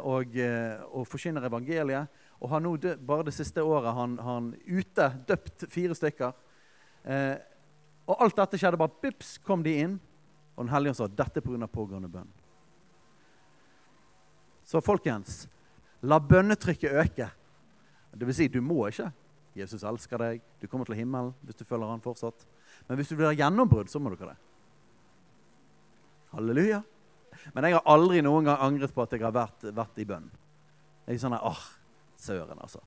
[0.05, 2.09] og, eh, og forkynner evangeliet.
[2.41, 2.75] Og har nå
[3.09, 6.35] bare det siste året han, han ute døpt fire stykker.
[7.05, 7.37] Eh,
[8.07, 10.01] og alt dette skjedde bare bips, kom de inn.
[10.57, 11.67] Og Den hellige sa dette pga.
[11.67, 12.29] pågående bønn.
[14.65, 15.47] Så folkens,
[16.03, 17.31] la bønnetrykket øke.
[18.17, 19.13] Det vil si, du må ikke.
[19.57, 20.43] Jesus elsker deg.
[20.61, 22.47] Du kommer til himmelen hvis du følger han fortsatt.
[22.89, 24.37] Men hvis du vil ha gjennombrudd, så må du ikke det.
[26.33, 26.83] Halleluja.
[27.55, 30.29] Men jeg har aldri noen gang angret på at jeg har vært, vært i bønn.
[31.07, 31.65] Jeg er sånn, åh,
[32.19, 32.83] Søren, altså.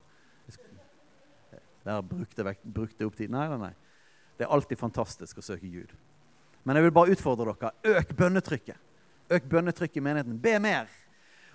[1.84, 3.30] Der brukte jeg, opp tid.
[3.32, 3.72] Nei, nei, nei.
[4.36, 5.92] Det er alltid fantastisk å søke Gud.
[6.64, 7.72] Men jeg vil bare utfordre dere.
[7.96, 8.88] Øk bønnetrykket.
[9.32, 10.36] Øk bønnetrykket i menigheten.
[10.42, 10.90] Be mer.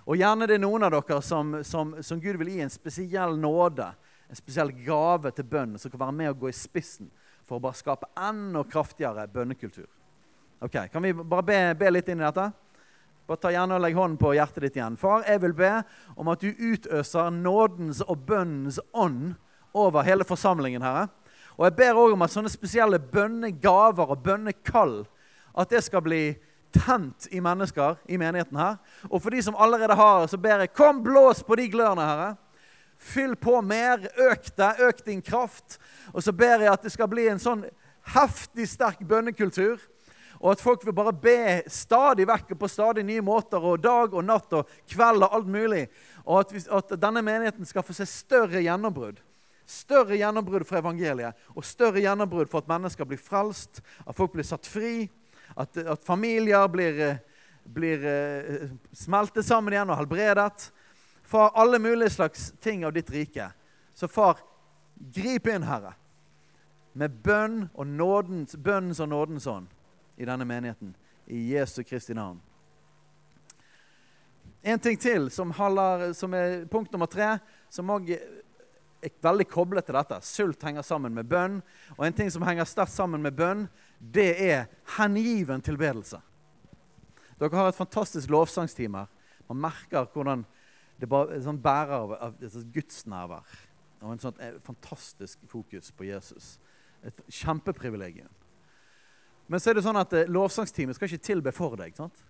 [0.06, 3.34] Og gjerne det er noen av dere som, som, som, Gud vil gi en spesiell
[3.38, 3.88] nåde,
[4.30, 7.10] en spesiell gave til bønn, som kan være med og gå i spissen
[7.46, 9.86] for å bare skape enda kraftigere bønnekultur.
[10.62, 12.48] Ok, Kan vi bare be, be litt inn i dette?
[13.26, 14.96] Bare ta gjerne og Legg hånden på hjertet ditt igjen.
[15.00, 15.72] Far, jeg vil be
[16.14, 19.34] om at du utøser nådens og bønnens ånd
[19.74, 20.84] over hele forsamlingen.
[20.86, 21.08] Herre.
[21.58, 25.00] Og jeg ber òg om at sånne spesielle bønnegaver og bønnekall
[25.56, 26.36] at det skal bli
[26.76, 28.78] tent i mennesker i menigheten her.
[29.10, 32.30] Og for de som allerede har, så ber jeg kom, blås på de glørne, Herre.
[32.96, 34.06] Fyll på mer.
[34.30, 34.70] Øk det.
[34.86, 35.80] Øk din kraft.
[36.14, 37.66] Og så ber jeg at det skal bli en sånn
[38.14, 39.80] heftig sterk bønnekultur
[40.40, 44.14] og at folk vil bare be stadig vekk og på stadig nye måter, og dag
[44.14, 45.86] og natt og kveld og alt mulig.
[46.24, 49.22] Og at, vi, at denne menigheten skal få se større gjennombrudd.
[49.66, 54.46] Større gjennombrudd for evangeliet og større gjennombrudd for at mennesker blir frelst, at folk blir
[54.46, 55.08] satt fri,
[55.56, 57.00] at, at familier blir,
[57.64, 60.68] blir uh, smeltet sammen igjen og helbredet.
[61.26, 63.48] Far, alle mulige slags ting av ditt rike.
[63.96, 64.38] Så far,
[65.14, 65.96] grip inn, Herre,
[66.94, 69.72] med bønn og nådens, bønnens og nådens ånd
[70.16, 70.94] i denne menigheten.
[71.26, 72.40] I Jesu Kristi navn.
[74.62, 77.36] En ting til som, holder, som er punkt nummer tre,
[77.70, 80.18] som òg er veldig koblet til dette.
[80.26, 81.60] Sult henger sammen med bønn.
[81.96, 83.66] Og en ting som henger sterkt sammen med bønn,
[84.00, 86.18] det er hengiven tilbedelse.
[87.38, 89.10] Dere har et fantastisk lovsangsteam her.
[89.46, 90.42] Man merker hvordan
[90.98, 93.56] det bare, sånn bærer av, av, gudsnærvær.
[94.02, 96.56] Og en sånn eh, fantastisk fokus på Jesus.
[97.06, 98.32] Et kjempeprivilegium.
[99.46, 101.94] Men så er det sånn at eh, lovsangsteamet skal ikke tilbe for deg.
[101.98, 102.24] sant?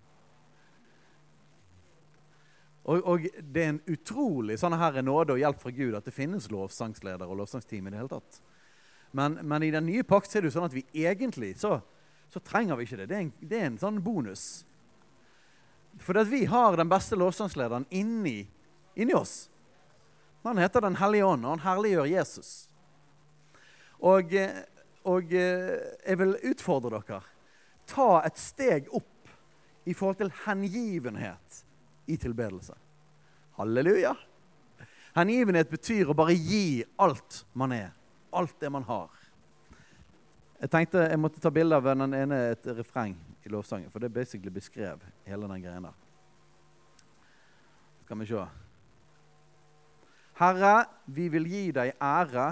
[2.87, 6.15] Og, og, det er en utrolig sånn her nåde og hjelp fra Gud at det
[6.15, 7.87] finnes lovsangsleder og lovsangsteam.
[7.87, 8.39] i det hele tatt.
[9.11, 11.79] Men, men, i den nye pakt er det jo sånn at vi egentlig så,
[12.31, 13.09] så trenger vi ikke det.
[13.09, 14.45] Det er en, det er en sånn bonus.
[15.99, 18.45] For vi har den beste lovsangslederen inni,
[18.95, 19.49] inni oss.
[20.45, 22.51] Han heter Den hellige ånd, og han herliggjør Jesus.
[23.99, 24.61] Og eh,
[25.07, 27.21] og eh, jeg vil utfordre dere.
[27.87, 29.31] Ta et steg opp
[29.87, 31.61] i forhold til hengivenhet
[32.11, 32.75] i tilbedelse.
[33.57, 34.13] Halleluja.
[35.17, 37.93] Hengivenhet betyr å bare gi alt man er.
[38.37, 39.09] alt det man har.
[40.59, 43.15] Jeg tenkte jeg måtte ta bilde av den ene et refreng
[43.45, 45.95] i lovsangen, for det basically beskrev hele den greia der.
[48.03, 48.45] Skal vi se.
[50.37, 50.73] Herre,
[51.05, 52.47] vi vil gi deg ære,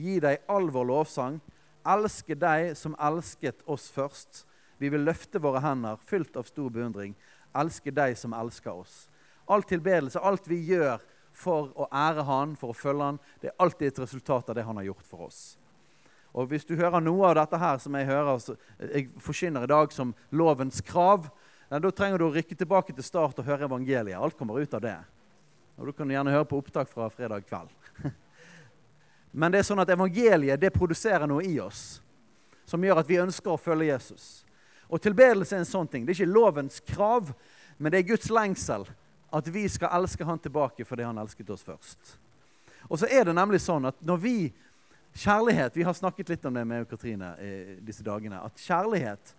[0.00, 1.40] gi deg all vår lovsang,
[1.86, 4.44] elske deg som elsket oss først.
[4.80, 7.14] Vi vil løfte våre hender, fylt av stor beundring,
[7.56, 9.08] elske deg som elsker oss.
[9.50, 11.02] All tilbedelse, alt vi gjør
[11.36, 14.64] for å ære Han, for å følge Han, det er alltid et resultat av det
[14.66, 15.42] Han har gjort for oss.
[16.32, 19.92] Og Hvis du hører noe av dette her som jeg hører, jeg forkynner i dag
[19.92, 21.26] som lovens krav,
[21.70, 24.18] da trenger du å rykke tilbake til start og høre evangeliet.
[24.18, 24.98] Alt kommer ut av det.
[25.78, 27.70] Og Du kan gjerne høre på opptak fra fredag kveld.
[29.30, 32.00] Men det er sånn at evangeliet det produserer noe i oss
[32.70, 34.44] som gjør at vi ønsker å følge Jesus.
[34.90, 36.04] Og tilbedelse er en sånn ting.
[36.06, 37.32] Det er ikke lovens krav,
[37.78, 38.86] men det er Guds lengsel
[39.30, 42.16] at vi skal elske han tilbake fordi han elsket oss først.
[42.86, 44.36] Og så er det nemlig sånn at når vi
[45.10, 48.38] Kjærlighet Vi har snakket litt om det med Katrine i disse dagene.
[48.46, 49.34] At kjærlighet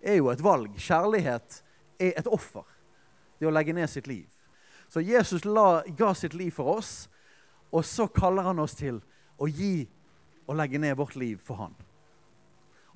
[0.00, 0.76] er jo et valg.
[0.78, 1.62] Kjærlighet
[1.98, 2.62] er et offer.
[3.38, 4.28] Det å legge ned sitt liv.
[4.88, 7.08] Så Jesus la, ga sitt liv for oss,
[7.74, 9.00] og så kaller han oss til
[9.36, 9.86] å gi
[10.46, 11.74] og legge ned vårt liv for han.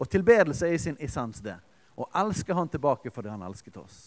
[0.00, 1.57] Og tilbedelse er i sin essens det.
[1.96, 3.98] Å elske han tilbake fordi han elsket oss.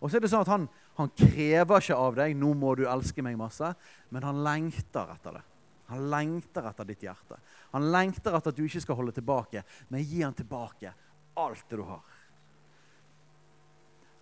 [0.00, 2.84] Og så er det sånn at han, han krever ikke av deg 'nå må du
[2.88, 3.74] elske meg masse',
[4.10, 5.44] men han lengter etter det.
[5.86, 7.38] Han lengter etter ditt hjerte.
[7.72, 10.92] Han lengter etter at du ikke skal holde tilbake, men gi han tilbake
[11.36, 12.02] alt det du har.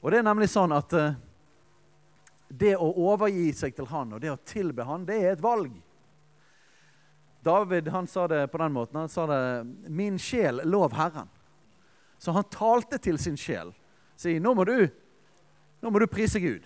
[0.04, 1.14] Og det er nemlig sånn at uh,
[2.48, 5.72] det å overgi seg til han og det å tilbe han, det er et valg.
[7.44, 9.00] David han sa det på den måten.
[9.00, 11.28] Han sa det 'Min sjel, lov Herren'.
[12.18, 13.74] Så han talte til sin sjel.
[14.16, 14.88] Sier, nå må du
[15.82, 16.64] nå må du prise Gud.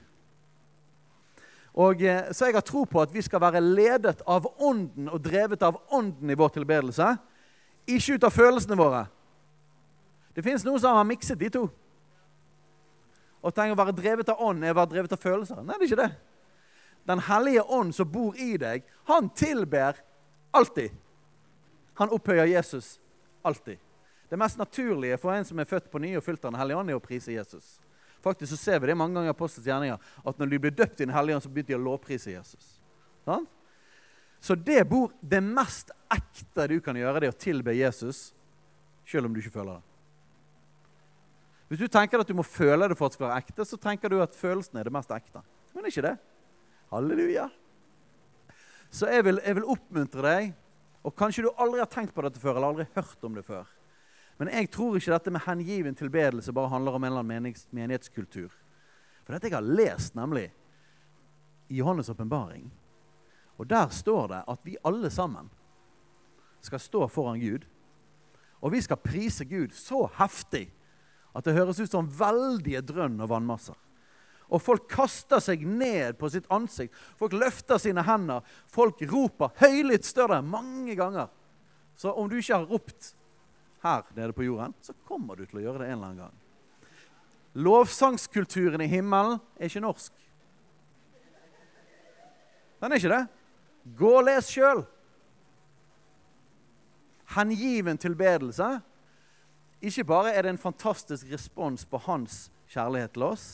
[1.74, 5.22] Og, eh, så jeg har tro på at vi skal være ledet av Ånden og
[5.22, 7.16] drevet av Ånden i vår tilbedelse.
[7.86, 9.06] Ikke ut av følelsene våre.
[10.34, 11.64] Det fins noen som har mikset de to.
[13.42, 15.62] Og tenker å være drevet av ånd er å være drevet av følelser.
[15.62, 16.10] Nei, det er ikke det.
[17.08, 19.98] Den hellige ånd som bor i deg, han tilber
[20.50, 20.94] alltid.
[21.98, 22.96] Han opphøyer Jesus
[23.42, 23.78] alltid.
[24.28, 26.80] Det mest naturlige for en som er født på ny og fylt av Den hellige
[26.80, 27.78] ånd, er å prise Jesus.
[28.24, 31.00] Faktisk så ser vi det mange ganger i Apostelens gjerninger at når de blir døpt
[31.00, 32.74] i Den hellige ånd, så begynte de å lovprise Jesus.
[33.24, 33.46] Sånn?
[34.40, 38.28] Så det bor det mest ekte du kan gjøre, det å tilbe Jesus,
[39.08, 39.84] selv om du ikke føler det.
[41.68, 43.78] Hvis du tenker at du må føle det for at det skal være ekte, så
[43.80, 45.42] tenker du at følelsen er det mest ekte.
[45.72, 46.14] Men det er ikke det.
[46.92, 47.48] Halleluja.
[48.90, 50.55] Så jeg vil, jeg vil oppmuntre deg,
[51.05, 53.68] og kanskje du aldri har tenkt på dette før, eller aldri hørt om det før.
[54.38, 58.53] Men jeg tror ikke dette med hengiven tilbedelse bare handler om en eller annen menighetskultur.
[59.24, 60.46] For dette jeg har lest nemlig
[61.68, 62.70] i Johannes' åpenbaring.
[63.59, 65.51] Og der står det at vi alle sammen
[66.62, 67.66] skal stå foran Gud.
[68.62, 70.68] Og vi skal prise Gud så heftig
[71.35, 73.77] at det høres ut som veldige drønn og vannmasser.
[74.48, 76.94] Og folk kaster seg ned på sitt ansikt.
[77.20, 78.44] Folk løfter sine hender.
[78.72, 81.28] Folk roper høylytt større mange ganger.
[81.98, 83.12] Så om du ikke har ropt
[83.82, 86.37] her nede på jorden, så kommer du til å gjøre det en eller annen gang.
[87.58, 90.14] Lovsangskulturen i himmelen er ikke norsk.
[92.78, 93.24] Den er ikke det.
[93.98, 94.84] Gå og les sjøl.
[97.34, 98.78] Hengiven tilbedelse.
[99.82, 103.46] Ikke bare er det en fantastisk respons på hans kjærlighet til oss,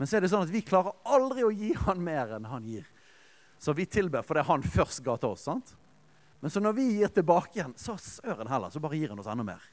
[0.00, 2.64] men så er det sånn at vi klarer aldri å gi han mer enn han
[2.64, 2.86] gir.
[3.60, 5.42] Så vi tilber for det han først ga til oss.
[5.44, 5.74] sant?
[6.40, 9.28] Men så når vi gir tilbake igjen, så søren heller, så bare gir han oss
[9.28, 9.66] enda mer.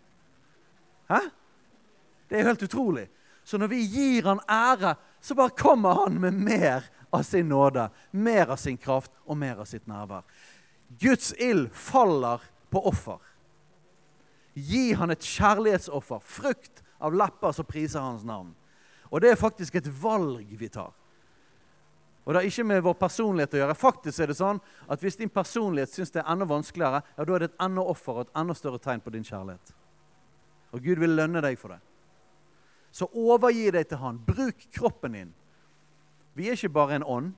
[1.08, 1.22] Hæ?
[2.28, 3.06] Det er helt utrolig.
[3.48, 7.88] Så når vi gir han ære, så bare kommer han med mer av sin nåde,
[8.12, 10.28] mer av sin kraft og mer av sitt nærvær.
[11.00, 13.24] Guds ild faller på offer.
[14.60, 18.52] Gi han et kjærlighetsoffer, frukt av lepper som priser hans navn.
[19.12, 20.93] Og det er faktisk et valg vi tar.
[22.28, 23.76] Og det har ikke med vår personlighet å gjøre.
[23.80, 24.58] Faktisk er det sånn
[24.91, 27.86] at Hvis din personlighet syns det er enda vanskeligere, ja, da er det et enda
[27.88, 29.72] offer og et enda større tegn på din kjærlighet.
[30.76, 31.80] Og Gud vil lønne deg for det.
[32.91, 34.20] Så overgi deg til Han.
[34.28, 35.32] Bruk kroppen din.
[36.36, 37.32] Vi er ikke bare en ånd.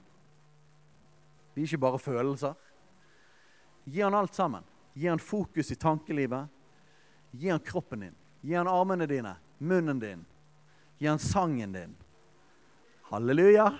[1.53, 2.57] Vi er ikke bare følelser.
[3.85, 4.65] Gi han alt sammen.
[4.93, 6.49] Gi han fokus i tankelivet.
[7.31, 8.15] Gi han kroppen din.
[8.41, 10.25] Gi han armene dine, munnen din.
[10.99, 11.95] Gi han sangen din.
[13.09, 13.73] Halleluja.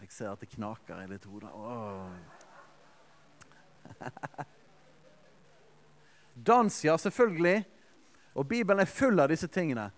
[0.00, 1.48] Jeg ser at det knaker i litt hode.
[6.34, 7.64] Dans, ja, selvfølgelig.
[8.34, 9.88] Og Bibelen er full av disse tingene.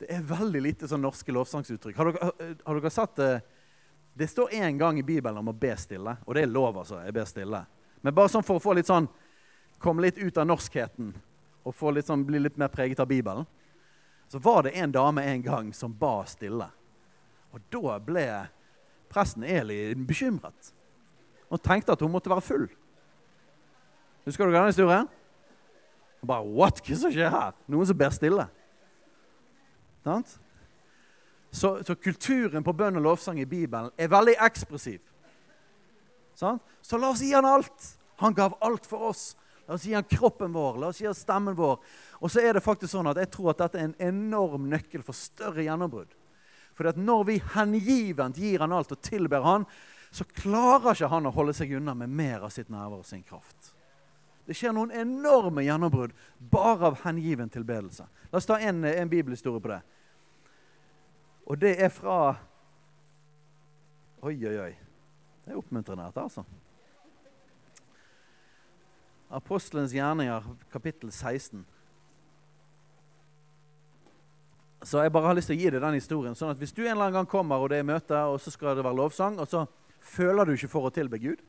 [0.00, 1.96] Det er veldig lite sånn norske lovsangsuttrykk.
[1.96, 2.30] Har dere,
[2.64, 3.32] har dere satt det
[4.14, 7.00] Det står én gang i Bibelen om å be stille, og det er lov, altså.
[7.02, 7.64] Jeg ber stille.
[8.02, 9.08] Men bare sånn for å få litt sånn,
[9.82, 11.08] komme litt ut av norskheten
[11.66, 13.46] og litt sånn, bli litt mer preget av Bibelen,
[14.34, 16.66] så var det en dame en gang som ba stille.
[17.54, 18.24] Og da ble
[19.06, 20.72] presten Eli bekymret
[21.46, 22.64] og tenkte at hun måtte være full.
[24.24, 25.06] Husker du denne historien?
[26.18, 26.82] Og bare, What?
[26.82, 27.54] Hva som skjer her?
[27.70, 28.48] Noen som ber stille.
[31.54, 34.98] Så, så, kulturen på bønn og lovsang i Bibelen er veldig ekspressiv.
[36.34, 37.92] Så la oss gi han alt.
[38.18, 39.36] Han gav alt for oss.
[39.66, 41.78] La oss gi han kroppen vår, la oss gi han stemmen vår.
[42.20, 45.04] Og så er det faktisk sånn at Jeg tror at dette er en enorm nøkkel
[45.04, 46.12] for større gjennombrudd.
[46.74, 49.64] For når vi hengivent gir han alt og tilber han,
[50.14, 53.24] så klarer ikke han å holde seg unna med mer av sitt nærvær og sin
[53.26, 53.72] kraft.
[54.44, 56.12] Det skjer noen enorme gjennombrudd
[56.52, 58.04] bare av hengiven tilbedelse.
[58.30, 59.80] La oss ta en, en bibelhistorie på det.
[61.48, 62.18] Og det er fra
[64.24, 64.70] Oi, oi, oi.
[65.44, 66.44] Det er oppmuntrende, dette, altså.
[69.34, 71.64] Apostelens gjerninger, kapittel 16.
[74.84, 76.34] Så jeg bare har lyst til å gi deg den historien.
[76.34, 78.52] sånn at Hvis du en eller annen gang kommer, og det er møte, og så
[78.52, 79.66] skal det være lovsang, og så
[79.98, 81.40] føler du ikke for å tilbe Gud,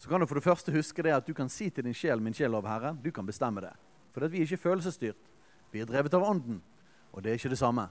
[0.00, 2.20] så kan du for det første huske det at du kan si til din sjel
[2.20, 2.96] 'Min sjel, lov Herre'.
[3.02, 3.72] Du kan bestemme det.
[4.12, 5.16] For vi er ikke følelsesstyrt.
[5.72, 6.62] Vi er drevet av Ånden,
[7.12, 7.88] og det er ikke det samme.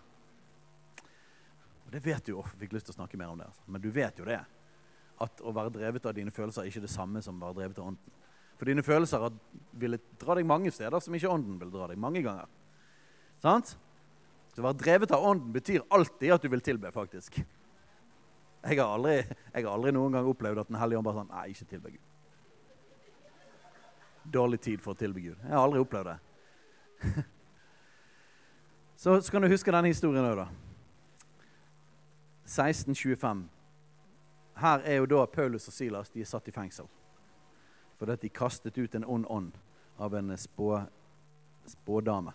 [1.86, 2.42] Og Det vet du jo.
[2.42, 3.46] Fikk lyst til å snakke mer om det.
[3.48, 3.62] Altså.
[3.68, 4.40] Men du vet jo det.
[5.22, 7.80] At å være drevet av dine følelser er ikke det samme som å være drevet
[7.80, 8.19] av Ånden.
[8.60, 9.24] For dine følelser
[9.80, 12.50] ville dra deg mange steder som ikke Ånden vil dra deg mange ganger.
[13.40, 13.72] Sant?
[14.52, 17.40] Så å være drevet av Ånden betyr alltid at du vil tilbe, faktisk.
[17.40, 21.30] Jeg har aldri, jeg har aldri noen gang opplevd at Den hellige ånd bare sånn
[21.32, 22.06] Nei, ikke tilbe Gud.
[24.36, 25.38] Dårlig tid for å tilbe Gud.
[25.40, 26.18] Jeg har aldri opplevd det.
[29.00, 30.50] Så, kan du huske denne historien òg, da.
[32.44, 33.48] 1625.
[34.60, 36.90] Her er jo da Paulus og Silas de er satt i fengsel.
[38.00, 39.58] Fordi de kastet ut en ond ånd
[40.00, 40.82] av en spå,
[41.68, 42.34] spådame.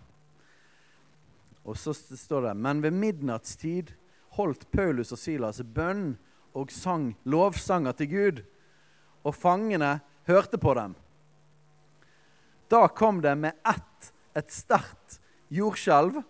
[1.64, 3.94] Og så står det Men ved midnattstid
[4.37, 6.18] holdt Paulus og Silas bønn
[6.55, 8.42] og sang lovsanger til Gud,
[9.24, 9.98] og fangene
[10.29, 10.94] hørte på dem.
[12.68, 15.20] Da kom det med ett et sterkt
[15.55, 16.20] jordskjelv,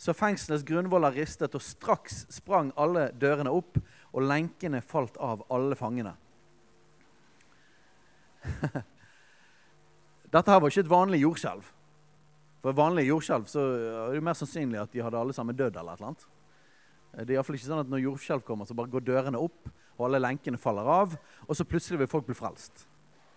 [0.00, 3.76] så fengselets grunnvoller ristet, og straks sprang alle dørene opp,
[4.12, 6.14] og lenkene falt av alle fangene.
[10.32, 11.66] Dette her var ikke et vanlig jordskjelv.
[12.62, 15.76] For vanlig jordskjelv så er det mer sannsynlig at de hadde alle sammen dødd.
[15.76, 16.26] eller annet.
[17.12, 20.06] Det er iallfall ikke sånn at når jordskjelv kommer, så bare går dørene opp, og
[20.06, 22.86] alle lenkene faller av, og så plutselig vil folk bli frelst.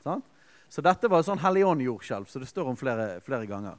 [0.06, 0.24] Sånn?
[0.72, 3.76] Så dette var et sånn Helligånd-jordskjelv, så det står om flere, flere, ganger.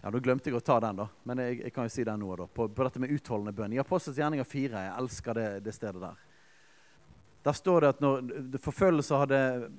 [0.00, 2.22] Ja, Nå glemte jeg å ta den, da, men jeg, jeg kan jo si den
[2.22, 2.30] nå.
[2.38, 3.74] da, på, på, dette med utholdende bønn.
[3.74, 4.84] I Apostels gjerninger 4.
[4.86, 6.29] Jeg elsker det, det, stedet der.
[7.44, 9.70] Der står det at når forfølgelser hadde,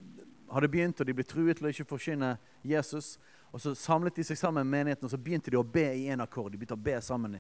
[0.52, 3.16] hadde begynt, og de ble truet til å ikke forkynne Jesus,
[3.52, 6.08] og så samlet de seg sammen med menigheten og så begynte de å be i
[6.14, 6.54] en akkord.
[6.54, 7.36] De begynte å be sammen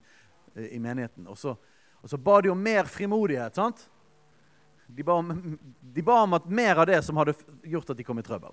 [0.55, 1.27] i menigheten.
[1.31, 1.55] Og så,
[2.01, 3.55] og så ba de om mer frimodighet.
[3.55, 3.86] sant?
[4.88, 8.03] De ba, om, de ba om at mer av det som hadde gjort at de
[8.03, 8.51] kom i trøbbel.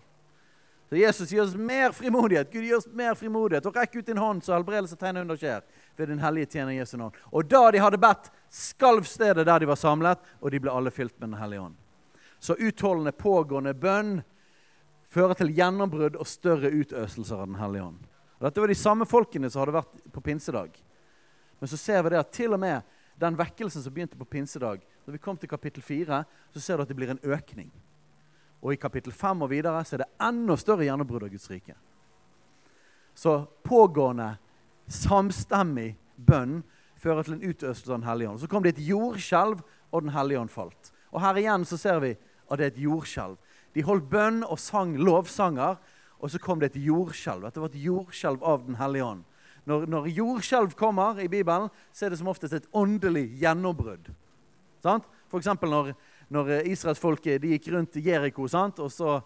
[0.88, 2.52] Så Jesus gir oss mer frimodighet.
[2.52, 3.66] Gud gir oss mer frimodighet.
[3.68, 5.60] Og rekk ut din hånd, så helbredelse tegner under skjer.
[5.96, 7.16] Ved din hellige tjener Jesu navn.
[7.28, 10.92] Og da de hadde bedt, skalv stedet der de var samlet, og de ble alle
[10.94, 11.76] fylt med Den hellige ånd.
[12.40, 14.22] Så utholdende, pågående bønn
[15.12, 18.06] fører til gjennombrudd og større utøselser av Den hellige ånd.
[18.38, 20.70] Og dette var de samme folkene som hadde vært på pinsedag.
[21.58, 22.86] Men så ser vi det at til og med
[23.18, 26.22] den vekkelsen som begynte på pinsedag, når vi kom til kapittel 4,
[26.54, 27.72] så ser du at det blir en økning.
[28.62, 31.76] Og i kapittel 5 og videre så er det enda større gjennombrudd av Guds rike.
[33.14, 34.36] Så pågående,
[34.88, 36.62] samstemmig bønn
[36.98, 38.40] fører til en utøvelse av Den hellige ånd.
[38.40, 40.92] Så kom det et jordskjelv, og Den hellige ånd falt.
[41.12, 42.16] Og her igjen så ser vi
[42.48, 43.38] at det er et jordskjelv.
[43.74, 45.78] De holdt bønn og sang lovsanger,
[46.18, 47.44] og så kom det et jordskjelv.
[47.46, 49.24] Dette var et jordskjelv av Den hellige ånd.
[49.68, 54.08] Når, når jordskjelv kommer i Bibelen, så er det som oftest et åndelig gjennombrudd.
[54.82, 55.50] F.eks.
[55.60, 55.92] når,
[56.28, 59.18] når israelsfolket gikk rundt Jeriko, og så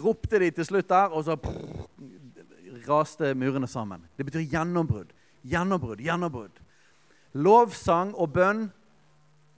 [0.00, 1.86] ropte de til slutt der, og så prr,
[2.86, 4.04] raste murene sammen.
[4.16, 5.12] Det betyr gjennombrudd.
[5.46, 6.60] Gjennombrudd, gjennombrudd.
[7.40, 8.66] Lovsang og bønn.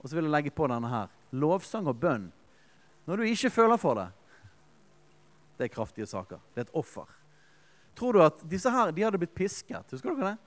[0.01, 1.11] Og så vil jeg legge på denne her.
[1.31, 2.29] Lovsang og bønn.
[3.07, 4.07] Når du ikke føler for det,
[5.57, 6.41] det er kraftige saker.
[6.53, 7.07] Det er et offer.
[7.95, 9.91] Tror du at disse her de hadde blitt pisket?
[9.91, 10.37] Husker dere det?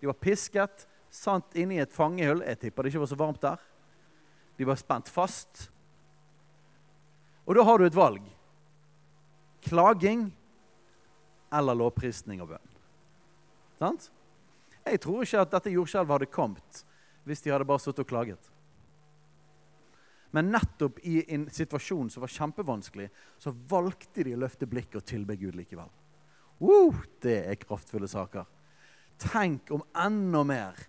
[0.00, 2.42] De var pisket, sant inni et fangehull.
[2.46, 3.67] Jeg tipper det ikke var så varmt der.
[4.58, 5.68] De var spent fast.
[7.46, 8.24] Og da har du et valg.
[9.64, 10.28] Klaging
[11.54, 12.76] eller lovprisning og bønn.
[13.78, 14.10] Sant?
[14.88, 16.84] Jeg tror ikke at dette jordskjelvet hadde kommet
[17.28, 18.50] hvis de hadde bare sittet og klaget.
[20.32, 23.08] Men nettopp i en situasjon som var kjempevanskelig,
[23.40, 25.88] så valgte de å løfte blikket og tilbe Gud likevel.
[26.60, 28.48] Uh, det er kraftfulle saker.
[29.20, 30.80] Tenk om enda mer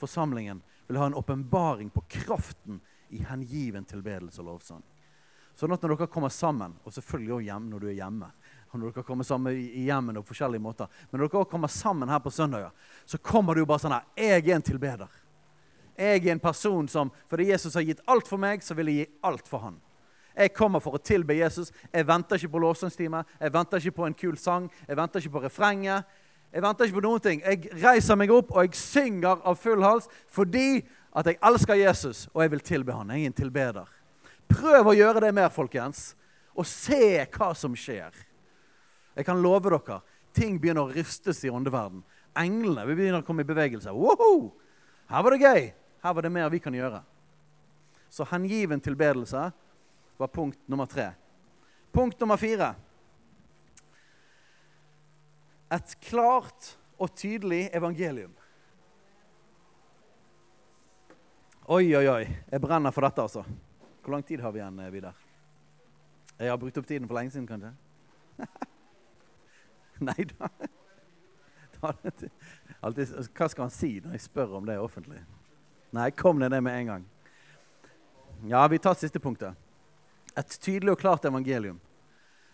[0.00, 4.84] forsamlingen vil ha en åpenbaring på kraften i hengiven tilbedelse og lovsang.
[5.56, 8.30] Sånn at når dere kommer sammen, og selvfølgelig også hjemme når du er hjemme
[8.76, 11.68] og når dere kommer sammen i hjemmene på forskjellige måter, Men når dere også kommer
[11.68, 12.70] sammen her på søndager,
[13.06, 15.08] så kommer du bare sånn her Jeg er en tilbeder.
[15.96, 18.96] Jeg er en person som Fordi Jesus har gitt alt for meg, så vil jeg
[18.96, 19.80] gi alt for han.
[20.36, 21.72] Jeg kommer for å tilbe Jesus.
[21.92, 23.24] Jeg venter ikke på lovsangstime.
[23.40, 24.70] Jeg venter ikke på en kul sang.
[24.86, 26.04] Jeg venter ikke på refrenget.
[26.52, 27.40] Jeg venter ikke på noen ting.
[27.40, 30.84] Jeg reiser meg opp, og jeg synger av full hals fordi
[31.16, 33.10] at jeg elsker Jesus, og jeg vil tilbe han.
[33.14, 33.88] Jeg er en tilbeder.
[34.52, 36.10] Prøv å gjøre det mer, folkens,
[36.52, 38.12] og se hva som skjer.
[39.16, 40.02] Jeg kan love dere
[40.36, 42.02] ting begynner å rystes i åndeverden.
[42.36, 43.92] Englene vi begynner å komme i bevegelse.
[43.96, 44.52] Woho!
[45.08, 45.68] Her var det gøy!
[46.04, 47.00] Her var det mer vi kan gjøre.
[48.12, 49.46] Så hengiven tilbedelse
[50.20, 51.10] var punkt nummer tre.
[51.96, 52.74] Punkt nummer fire.
[55.72, 58.36] Et klart og tydelig evangelium.
[61.68, 62.26] Oi, oi, oi.
[62.46, 63.40] Jeg brenner for dette, altså.
[64.04, 65.16] Hvor lang tid har vi igjen, eh, Vidar?
[66.38, 67.72] Jeg har brukt opp tiden for lenge siden, kanskje?
[70.06, 70.50] Nei da.
[71.90, 75.18] hva skal han si når jeg spør om det offentlig?
[75.90, 77.08] Nei, kom ned det med en gang.
[78.46, 79.58] Ja, vi tar siste punktet.
[80.38, 81.82] Et tydelig og klart evangelium.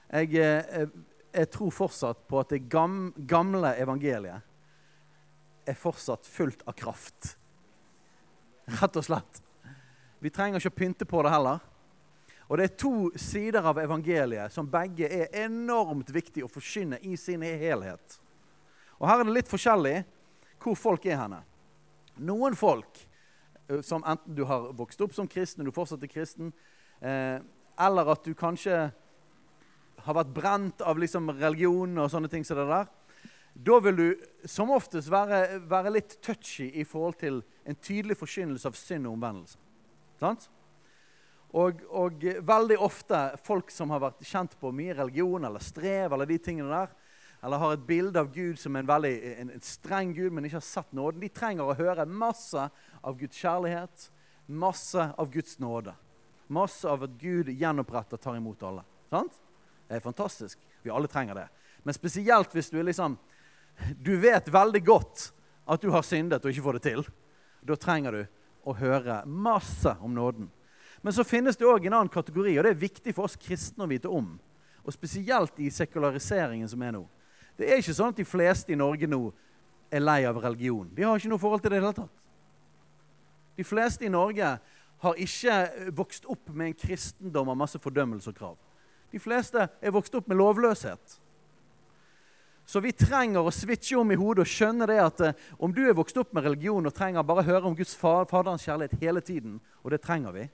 [0.08, 0.88] Jeg, jeg, eh,
[1.36, 4.40] jeg tror fortsatt på at det gamle evangeliet
[5.68, 7.34] er fortsatt fullt av kraft.
[8.66, 9.42] Rett og slett.
[10.22, 11.62] Vi trenger ikke å pynte på det heller.
[12.48, 17.16] Og det er to sider av evangeliet som begge er enormt viktige å forkynne i
[17.16, 18.18] sin helhet.
[19.00, 20.02] Og Her er det litt forskjellig
[20.62, 21.40] hvor folk er henne.
[22.20, 23.00] Noen folk
[23.82, 26.52] som enten du har vokst opp som kristen, du fortsatt er kristen,
[27.00, 27.38] eh,
[27.80, 28.90] eller at du kanskje
[30.02, 32.90] har vært brent av liksom religion og sånne ting som det der,
[33.52, 34.06] da vil du
[34.48, 39.16] som oftest være, være, litt touchy i forhold til en tydelig forkynnelse av synd og
[39.18, 39.58] omvendelse.
[40.20, 40.48] Sant?
[41.52, 46.30] Og, og, veldig ofte folk som har vært kjent på mye religion eller strev, eller
[46.30, 46.94] de tingene der,
[47.42, 50.60] eller har et bilde av Gud som en veldig en, en streng Gud, men ikke
[50.60, 52.68] har sett nåden, de trenger å høre masse
[53.02, 54.08] av Guds kjærlighet,
[54.46, 55.92] masse av Guds nåde.
[56.52, 58.84] Masse av at Gud gjenoppretter tar imot alle.
[59.12, 59.36] Sant?
[59.88, 60.60] Det er fantastisk.
[60.82, 61.46] Vi alle trenger det.
[61.82, 63.18] Men spesielt hvis du er liksom
[63.98, 65.28] du vet veldig godt
[65.66, 67.04] at du har syndet og ikke får det til.
[67.62, 68.22] Da trenger du
[68.68, 70.50] å høre masse om nåden.
[71.02, 73.86] Men så finnes det òg en annen kategori, og det er viktig for oss kristne
[73.86, 74.36] å vite om.
[74.82, 77.02] Og spesielt i sekulariseringen som er nå.
[77.58, 79.24] Det er ikke sånn at de fleste i Norge nå
[79.92, 80.88] er lei av religion.
[80.94, 82.28] De har ikke noe forhold til det i det hele tatt.
[83.58, 84.52] De fleste i Norge
[85.02, 85.56] har ikke
[85.98, 88.56] vokst opp med en kristendom av masse fordømmelse og krav.
[89.12, 91.18] De fleste er vokst opp med lovløshet.
[92.66, 95.82] Så vi trenger å switche om i hodet og skjønne det at eh, om du
[95.84, 99.58] er vokst opp med religion og trenger bare høre om Guds Faderens kjærlighet hele tiden,
[99.82, 100.46] og det trenger vi,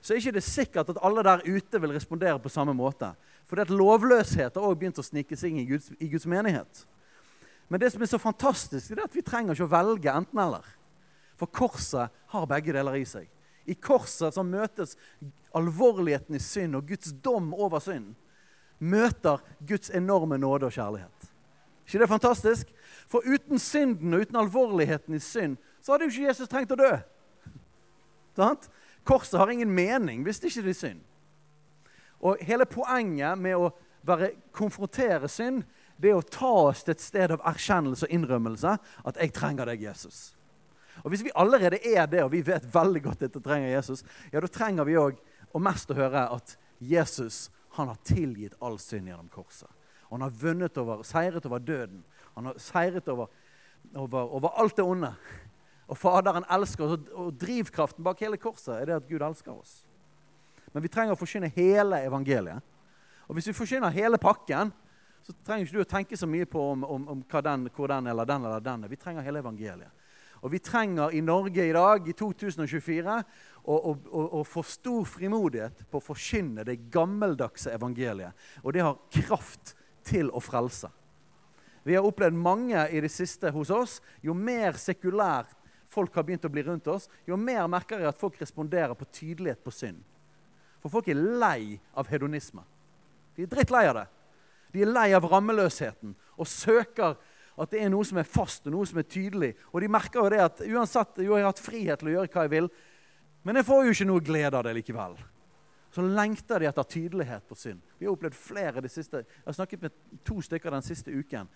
[0.00, 3.12] så er ikke det sikkert at alle der ute vil respondere på samme måte.
[3.44, 6.86] For at lovløshet har også begynt å snike seg inn i Guds, i Guds menighet.
[7.68, 10.64] Men det som er så fantastisk, er at vi trenger ikke å velge enten-eller.
[11.38, 13.28] For korset har begge deler i seg.
[13.68, 14.96] I korset så møtes
[15.56, 18.16] alvorligheten i synd og Guds dom over synd
[18.80, 21.30] møter Guds enorme nåde og kjærlighet.
[21.86, 22.66] ikke det fantastisk?
[23.06, 26.78] For uten synden og uten alvorligheten i synd, så hadde jo ikke Jesus trengt å
[26.78, 26.92] dø.
[28.36, 28.68] Sant?
[29.04, 31.00] Korset har ingen mening hvis det ikke er synd.
[32.20, 33.72] Og hele poenget med å
[34.06, 35.64] bare konfrontere synd,
[36.00, 39.64] det er å ta oss til et sted av erkjennelse og innrømmelse at 'jeg trenger
[39.64, 40.34] deg, Jesus'.
[41.04, 44.04] Og Hvis vi allerede er det, og vi vet veldig godt at vi trenger Jesus,
[44.32, 45.18] ja, da trenger vi òg
[45.54, 49.68] og mest å høre at Jesus han har tilgitt all synd gjennom korset.
[50.08, 52.02] Og han har vunnet over, seiret over døden.
[52.34, 53.30] Han har seiret over,
[53.94, 55.12] over, over alt det onde.
[55.90, 59.80] Og Faderen elsker oss, og drivkraften bak hele korset er det at Gud elsker oss.
[60.74, 62.62] Men vi trenger å forkynne hele evangeliet.
[63.26, 64.72] Og hvis vi forkynner hele pakken,
[65.22, 68.06] så trenger ikke du å tenke så mye på om, om, om den, hvor den
[68.10, 68.90] eller den eller den er.
[68.90, 69.90] Vi trenger hele evangeliet.
[70.40, 73.16] Og vi trenger i Norge i dag, i 2024,
[73.64, 78.32] og, og å få stor frimodighet på å forkynne det gammeldagse evangeliet.
[78.64, 79.74] Og det har kraft
[80.06, 80.90] til å frelse.
[81.84, 83.98] Vi har opplevd mange i det siste hos oss.
[84.24, 85.56] Jo mer sekulært
[85.90, 89.08] folk har begynt å bli rundt oss, jo mer merker jeg at folk responderer på
[89.10, 89.98] tydelighet på synd.
[90.80, 92.62] For folk er lei av hedonisme.
[93.36, 94.06] De er drittlei av det.
[94.70, 97.18] De er lei av rammeløsheten og søker
[97.60, 99.50] at det er noe som er fast og noe som er tydelig.
[99.74, 102.32] Og de merker jo det at uansett jo jeg har hatt frihet til å gjøre
[102.32, 102.70] hva jeg vil,
[103.42, 105.16] Men jeg får jo ikke noe glede av det likevel.
[105.90, 107.80] Så lengter de etter tydelighet på synd.
[107.98, 111.48] Vi har opplevd flere de siste, Jeg har snakket med to stykker den siste uken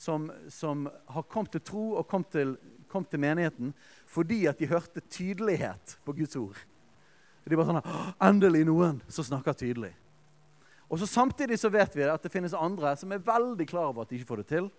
[0.00, 2.56] som, som har kommet til tro og kommet til,
[2.88, 3.72] kom til menigheten
[4.08, 6.56] fordi at de hørte tydelighet på Guds ord.
[7.44, 9.92] De bare sånn Endelig noen som snakker tydelig.
[10.90, 14.04] Og så Samtidig så vet vi at det finnes andre som er veldig klar over
[14.04, 14.70] at de ikke får det til.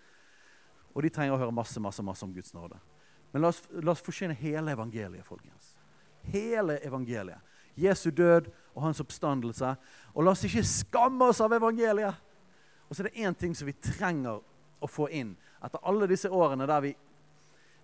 [0.91, 2.77] Og de trenger å høre masse masse, masse om Guds nåde.
[3.31, 5.70] Men la oss, la oss forsyne hele evangeliet, folkens.
[6.29, 7.39] Hele evangeliet.
[7.75, 9.75] Jesu død og hans oppstandelse.
[10.13, 12.15] Og la oss ikke skamme oss av evangeliet.
[12.89, 14.41] Og så er det én ting som vi trenger
[14.81, 16.91] å få inn etter alle disse årene der vi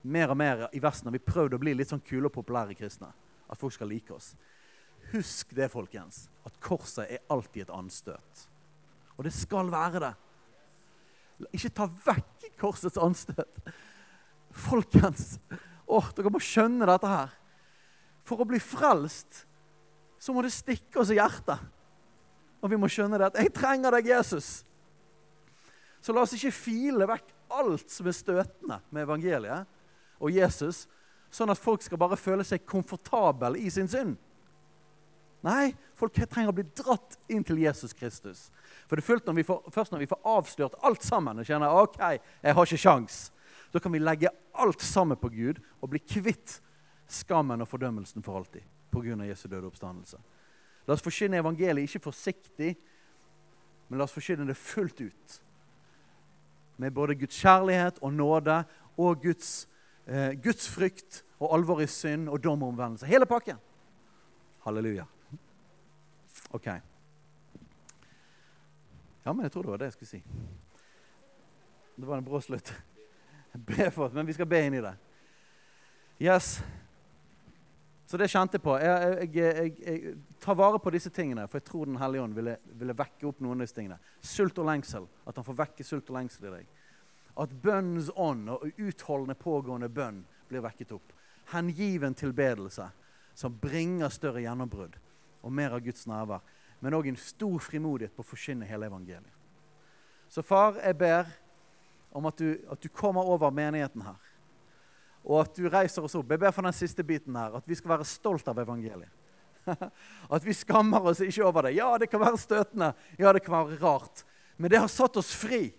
[0.07, 2.77] mer og mer i Vesten har vi prøvd å bli litt sånn kule og populære
[2.77, 3.09] kristne.
[3.47, 4.33] At folk skal like oss.
[5.13, 8.47] Husk det, folkens, at korset er alltid et anstøt.
[9.15, 10.13] Og det skal være det.
[11.55, 13.61] Ikke ta vekk korsets anstøt.
[14.51, 15.37] Folkens,
[15.85, 17.35] åh, dere må skjønne dette her.
[18.27, 19.45] For å bli frelst
[20.19, 21.61] så må det stikke oss i hjertet.
[22.59, 24.63] Og vi må skjønne det at 'jeg trenger deg, Jesus'.
[26.01, 29.67] Så la oss ikke file vekk alt som er støtende med evangeliet
[30.19, 30.87] og Jesus,
[31.31, 34.17] sånn at folk skal bare føle seg komfortable i sin synd.
[35.45, 38.47] Nei, folk trenger å bli dratt inn til Jesus Kristus.
[38.89, 41.99] For det er når får, først når vi får avslørt alt sammen og kjenner ok,
[42.43, 43.31] jeg har ikke sjans,
[43.71, 46.59] da kan vi legge alt sammen på Gud og bli kvitt
[47.11, 49.23] skammen og fordømmelsen for alltid pga.
[49.25, 50.17] Jesu døde oppstandelse.
[50.87, 52.75] La oss forkynne evangeliet ikke forsiktig,
[53.87, 55.41] men la oss forkynne det fullt ut.
[56.77, 58.63] Med både Guds kjærlighet og nåde
[58.97, 59.67] og Guds,
[60.05, 63.05] eh, Guds frykt og alvor i synd og dom og omvendelse.
[63.05, 63.57] Hele pakken.
[64.63, 65.05] Halleluja.
[66.51, 66.67] OK.
[69.25, 70.23] Ja, men jeg tror det var det jeg skulle si.
[71.97, 72.73] Det var en brå slutt.
[73.67, 74.93] Be for men vi skal be inn i det.
[76.21, 76.63] Yes.
[78.07, 78.73] Så det kjente jeg på.
[78.79, 82.53] Jeg, jeg, jeg, tar vare på disse tingene, for jeg tror Den hellige ånd ville,
[82.79, 83.97] ville, vekke opp noen av disse tingene.
[84.23, 85.07] Sult og lengsel.
[85.27, 86.69] At han får vekke sult og lengsel i deg.
[87.43, 91.11] At bønnens ånd og utholdende, pågående bønn blir vekket opp.
[91.51, 92.87] Hengiven tilbedelse
[93.37, 94.95] som bringer større gjennombrudd
[95.43, 96.45] og mer av Guds nærvær.
[96.79, 99.35] Men òg en stor frimodighet på å forkynne hele evangeliet.
[100.31, 101.27] Så far, jeg ber
[102.15, 104.26] om at du, at du kommer over menigheten her
[105.27, 106.29] og at du reiser oss opp.
[106.31, 109.11] Jeg ber for den siste biten her, at vi skal være stolt av evangeliet.
[110.31, 111.73] At vi skammer oss ikke over det.
[111.75, 114.21] Ja, det kan være støtende, ja, det kan være rart.
[114.55, 115.73] Men det har satt oss fri.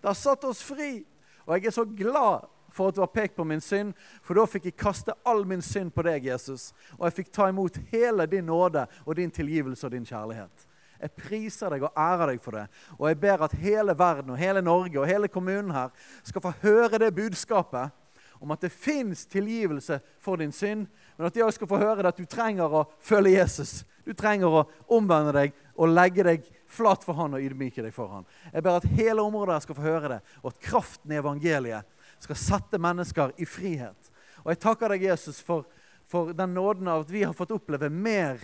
[0.00, 1.04] Det har satt oss fri.
[1.44, 3.92] Og jeg er så glad for at du har pekt på min synd,
[4.24, 6.70] for da fikk jeg kaste all min synd på deg, Jesus.
[6.96, 10.66] Og jeg fikk ta imot hele din nåde og din tilgivelse og din kjærlighet.
[10.96, 12.64] Jeg priser deg og ærer deg for det.
[12.96, 15.92] Og jeg ber at hele verden og hele Norge og hele kommunen her
[16.24, 17.92] skal få høre det budskapet
[18.40, 22.12] om at det fins tilgivelse for din synd, men at også skal få høre det
[22.12, 23.84] at du trenger å følge Jesus.
[24.04, 28.10] Du trenger å omvende deg og legge deg flat for han og ydmyke deg for
[28.12, 28.26] han.
[28.52, 31.88] Jeg ber at hele området skal få høre det, og at kraften i evangeliet
[32.22, 34.12] skal sette mennesker i frihet.
[34.44, 35.66] Og jeg takker deg, Jesus, for,
[36.06, 38.38] for den nåden av at vi har fått oppleve mer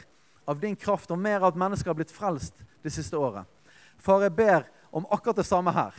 [0.50, 3.46] av din kraft, og mer av at mennesker har blitt frelst det siste året.
[4.02, 5.94] Far, jeg ber om akkurat det samme her.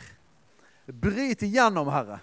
[0.86, 2.20] Bryt igjennom, Herre,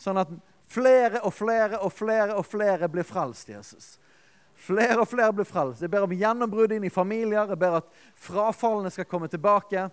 [0.00, 0.32] sånn at
[0.72, 3.98] Flere og flere og flere og flere blir frelst, Jesus.
[4.56, 5.82] Flere og flere blir frelst.
[5.82, 7.50] Jeg ber om gjennombrudd inn i familier.
[7.50, 9.88] Jeg ber at frafallene skal komme tilbake.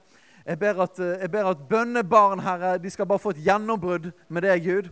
[0.46, 4.12] Jeg ber at, eh, jeg ber at bønnebarn Herre, de skal bare få et gjennombrudd
[4.30, 4.90] med deg, Gud.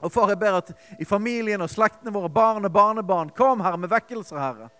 [0.00, 3.78] Og far, jeg ber at i familien og slektene våre, barn og barnebarn, kom, Herre,
[3.78, 4.70] med vekkelser, Herre.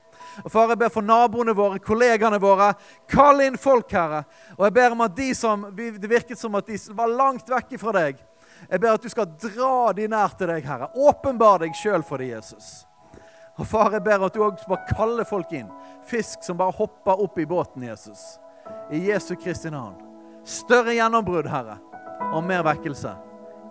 [0.45, 2.75] Og far, jeg ber for naboene våre, kollegaene våre.
[3.11, 4.23] Kall inn folk, Herre.
[4.57, 7.79] Og jeg ber om at de som Det virket som at de var langt vekk
[7.81, 8.23] fra deg.
[8.71, 10.91] Jeg ber at du skal dra de nær til deg, Herre.
[10.97, 12.85] Åpenbar deg sjøl for dem, Jesus.
[13.59, 15.71] Og Far, jeg ber at du òg bare kaller folk inn.
[16.07, 18.39] Fisk som bare hopper opp i båten, Jesus.
[18.95, 19.99] I Jesu Kristi navn.
[20.49, 21.81] Større gjennombrudd, Herre,
[22.33, 23.17] og mer vekkelse.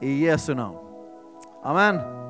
[0.04, 0.78] I Jesu navn.
[1.66, 2.27] Amen.